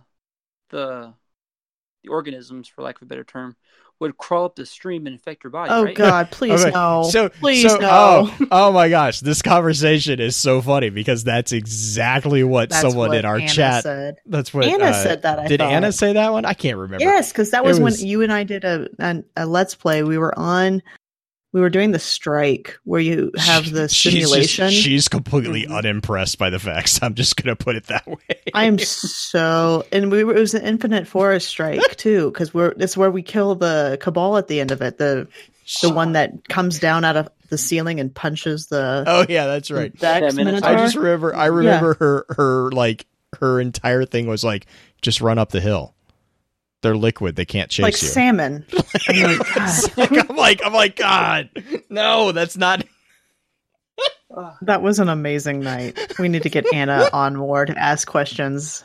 [0.69, 1.13] the
[2.03, 3.55] the organisms, for lack of a better term,
[4.01, 5.69] would crawl up the stream and infect your body.
[5.71, 5.95] oh right?
[5.95, 7.03] God, please Okay, no.
[7.09, 7.87] So, please so, no.
[7.91, 13.09] Oh, oh my gosh, this conversation is so funny because that's exactly what That's someone
[13.09, 13.83] what in our Anna chat.
[13.83, 14.15] said.
[14.25, 15.39] That's what Anna uh, said that.
[15.39, 15.71] I did thought.
[15.71, 16.45] Anna say that one?
[16.45, 17.03] I can't remember.
[17.03, 20.03] Yes, because that was, was- when you and I did a, a a let's play.
[20.03, 20.81] We were on,
[21.53, 24.69] we were doing the strike where you have the She's just- simulation.
[24.69, 25.77] She's, completely Mhm.
[25.77, 26.99] unimpressed by the facts.
[27.01, 28.17] I'm just gonna put it that way.
[28.53, 28.77] I am
[29.25, 33.11] so, and we were, it was an infinite forest strike too, because we're it's where
[33.11, 34.97] we kill the cabal at the end of it.
[34.97, 35.27] The
[35.81, 39.69] the one that comes down out of the ceiling and punches the Oh yeah, that's
[39.71, 39.93] right.
[39.97, 40.69] Vex Yeah, Minotaur.
[40.69, 41.35] I just remember.
[41.35, 42.25] I remember her.
[42.29, 43.05] Her like
[43.39, 44.65] her entire thing was like
[45.01, 45.95] just run up the hill.
[46.81, 47.35] They're liquid.
[47.35, 48.07] They can't chase like you.
[48.07, 48.65] salmon.
[49.07, 51.49] I'm like, God, I'm like, I'm like, God,
[51.89, 52.85] no, that's not.
[54.61, 55.99] That was an amazing night.
[56.17, 58.81] We need to get Anna on board to ask questions.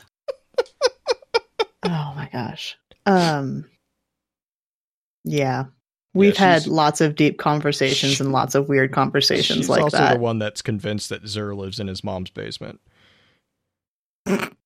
[1.83, 2.77] Oh my gosh.
[3.05, 3.63] Um.
[5.23, 5.65] Yeah.
[6.13, 10.15] We've had lots of deep conversations and lots of weird conversations She's like also that.
[10.15, 12.81] the one that's convinced that Xur lives in his mom's basement.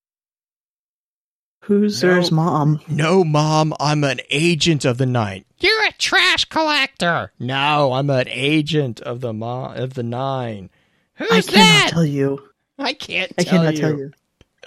[1.65, 2.09] Who's No.
[2.19, 2.81] Xur's mom?
[2.87, 5.45] No, mom, I'm an agent of the night.
[5.59, 7.31] You're a trash collector.
[7.39, 10.69] No, I'm an agent of the mo- of the nine.
[11.15, 11.89] Who's I cannot that?
[11.91, 12.49] tell you.
[12.79, 13.31] I can't.
[13.37, 13.79] I tell cannot you.
[13.79, 14.11] tell you.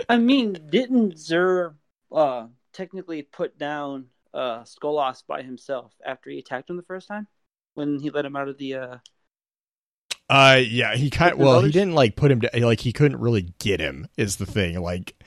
[0.08, 1.74] I mean, didn't Xur
[2.12, 7.26] uh technically put down uh Skolas by himself after he attacked him the first time?
[7.74, 8.96] When he let him out of the uh
[10.30, 13.18] Uh, yeah, he kind With well, he didn't like put him to like he couldn't
[13.20, 14.80] really get him is the thing.
[14.80, 15.20] Like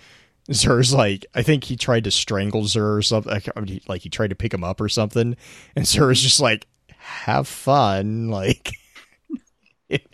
[0.50, 3.32] Xur's like I think he tried to strangle Xur or something.
[3.32, 5.36] Like, I mean, he- like he tried to pick him up or something,
[5.76, 6.68] and Xur was just like,
[6.98, 8.72] "Have fun." Like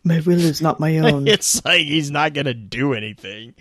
[0.04, 1.28] My will is not my own.
[1.28, 3.56] it's like he's not gonna do anything.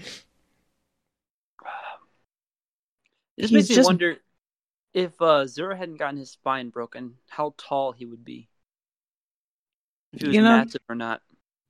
[3.36, 4.16] It just He's makes me just- wonder
[4.94, 8.48] if uh Xur hadn't gotten his spine broken, how tall he would be.
[10.12, 11.22] If he was You know- massive or not.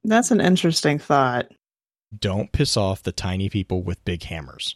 [0.04, 1.46] That's an interesting thought.
[2.18, 4.74] Don't piss off the tiny people with big hammers.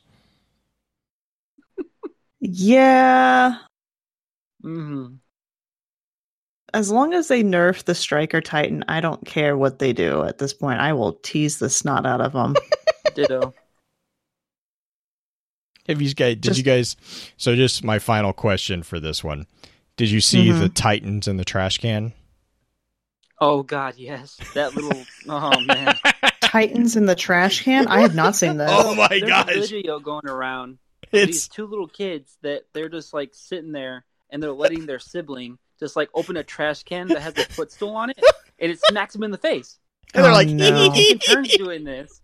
[2.48, 3.56] Yeah.
[4.62, 5.14] hmm
[6.74, 10.38] As long as they nerf the Striker Titan, I don't care what they do at
[10.38, 10.80] this point.
[10.80, 12.54] I will tease the snot out of them.
[13.14, 13.54] Ditto.
[15.88, 16.34] Have you guys?
[16.34, 16.96] Did Just- you guys?
[17.36, 19.46] So, just my final question for this one:
[19.96, 20.60] Did you see Mhm.
[20.60, 22.12] the Titans in the trash can?
[23.40, 24.36] Oh god, yes.
[24.54, 25.94] That little oh man.
[26.42, 27.86] Titans in the trash can?
[27.86, 28.70] I have not seen this.
[28.72, 29.54] Oh my There's a gosh!
[29.70, 30.78] video going around
[31.12, 34.98] of these two little kids that they're just like sitting there and they're letting their
[34.98, 38.18] sibling just like open a trash can that has a footstool on it
[38.58, 39.78] and it smacks them in the face.
[40.14, 40.92] and they're Oh, like, no.
[41.26, 42.20] Turns doing this.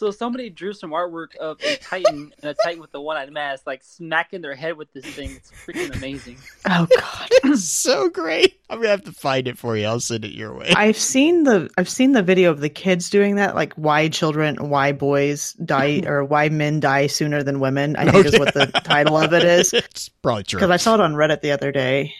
[0.00, 3.66] So somebody drew some artwork of a titan and a titan with the one-eyed mask,
[3.66, 5.32] like smacking their head with this thing.
[5.32, 6.38] It's freaking amazing.
[6.66, 7.28] Oh god.
[7.44, 8.58] it's so great.
[8.70, 9.84] I'm gonna have to find it for you.
[9.84, 10.72] I'll send it your way.
[10.74, 14.70] I've seen the I've seen the video of the kids doing that, like why children,
[14.70, 17.94] why boys die, or why men die sooner than women.
[17.96, 19.72] I think is what the title of it is.
[19.74, 20.60] it's probably true.
[20.60, 22.14] Because I saw it on Reddit the other day.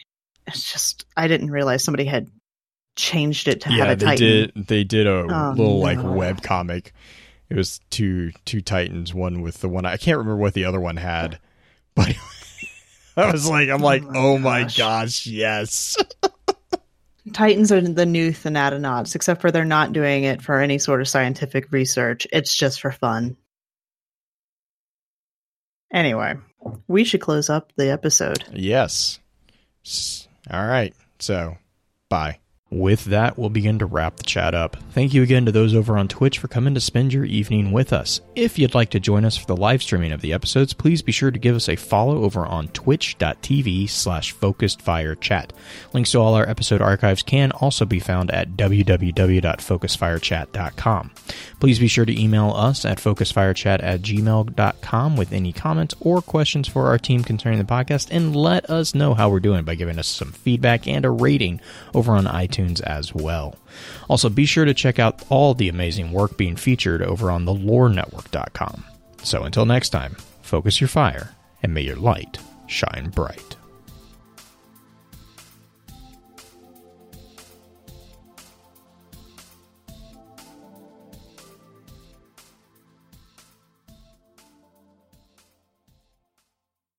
[0.47, 2.29] It's just I didn't realize somebody had
[2.95, 4.27] changed it to yeah, have a they Titan.
[4.27, 4.67] did.
[4.67, 6.93] They did a Oh, little like web comic.
[7.51, 9.13] It was two two Titans.
[9.13, 11.41] One with the one I can't remember what the other one had,
[11.95, 12.15] but
[13.17, 14.77] I was like, I'm like, oh my oh my gosh.
[14.77, 15.97] gosh, yes.
[17.33, 21.09] Titans are the new Thanatonauts, except for they're not doing it for any sort of
[21.09, 22.27] scientific research.
[22.33, 23.37] It's just for fun.
[25.93, 26.37] Anyway,
[26.89, 28.45] we should close up the episode.
[28.53, 29.19] Yes.
[30.51, 30.95] All right.
[31.19, 31.57] So,
[32.09, 32.39] bye.
[32.71, 34.77] With that, we'll begin to wrap the chat up.
[34.93, 37.93] Thank you again to those over on Twitch for coming to spend your evening with
[37.93, 38.21] us.
[38.37, 41.11] If you'd like to join us for the live streaming of the episodes, please be
[41.11, 45.53] sure to give us a follow over on twitch.tv slash focused fire chat.
[45.93, 51.11] Links to all our episode archives can also be found at www.focusfirechat.com.
[51.59, 56.69] Please be sure to email us at focusfirechat at gmail.com with any comments or questions
[56.69, 59.99] for our team concerning the podcast and let us know how we're doing by giving
[59.99, 61.61] us some feedback and a rating
[61.95, 62.29] over on
[62.61, 63.57] iTunes as well.
[64.09, 68.85] Also, be sure to check out all the amazing work being featured over on thelorenetwork.com.
[69.23, 73.57] So until next time, focus your fire and may your light shine bright.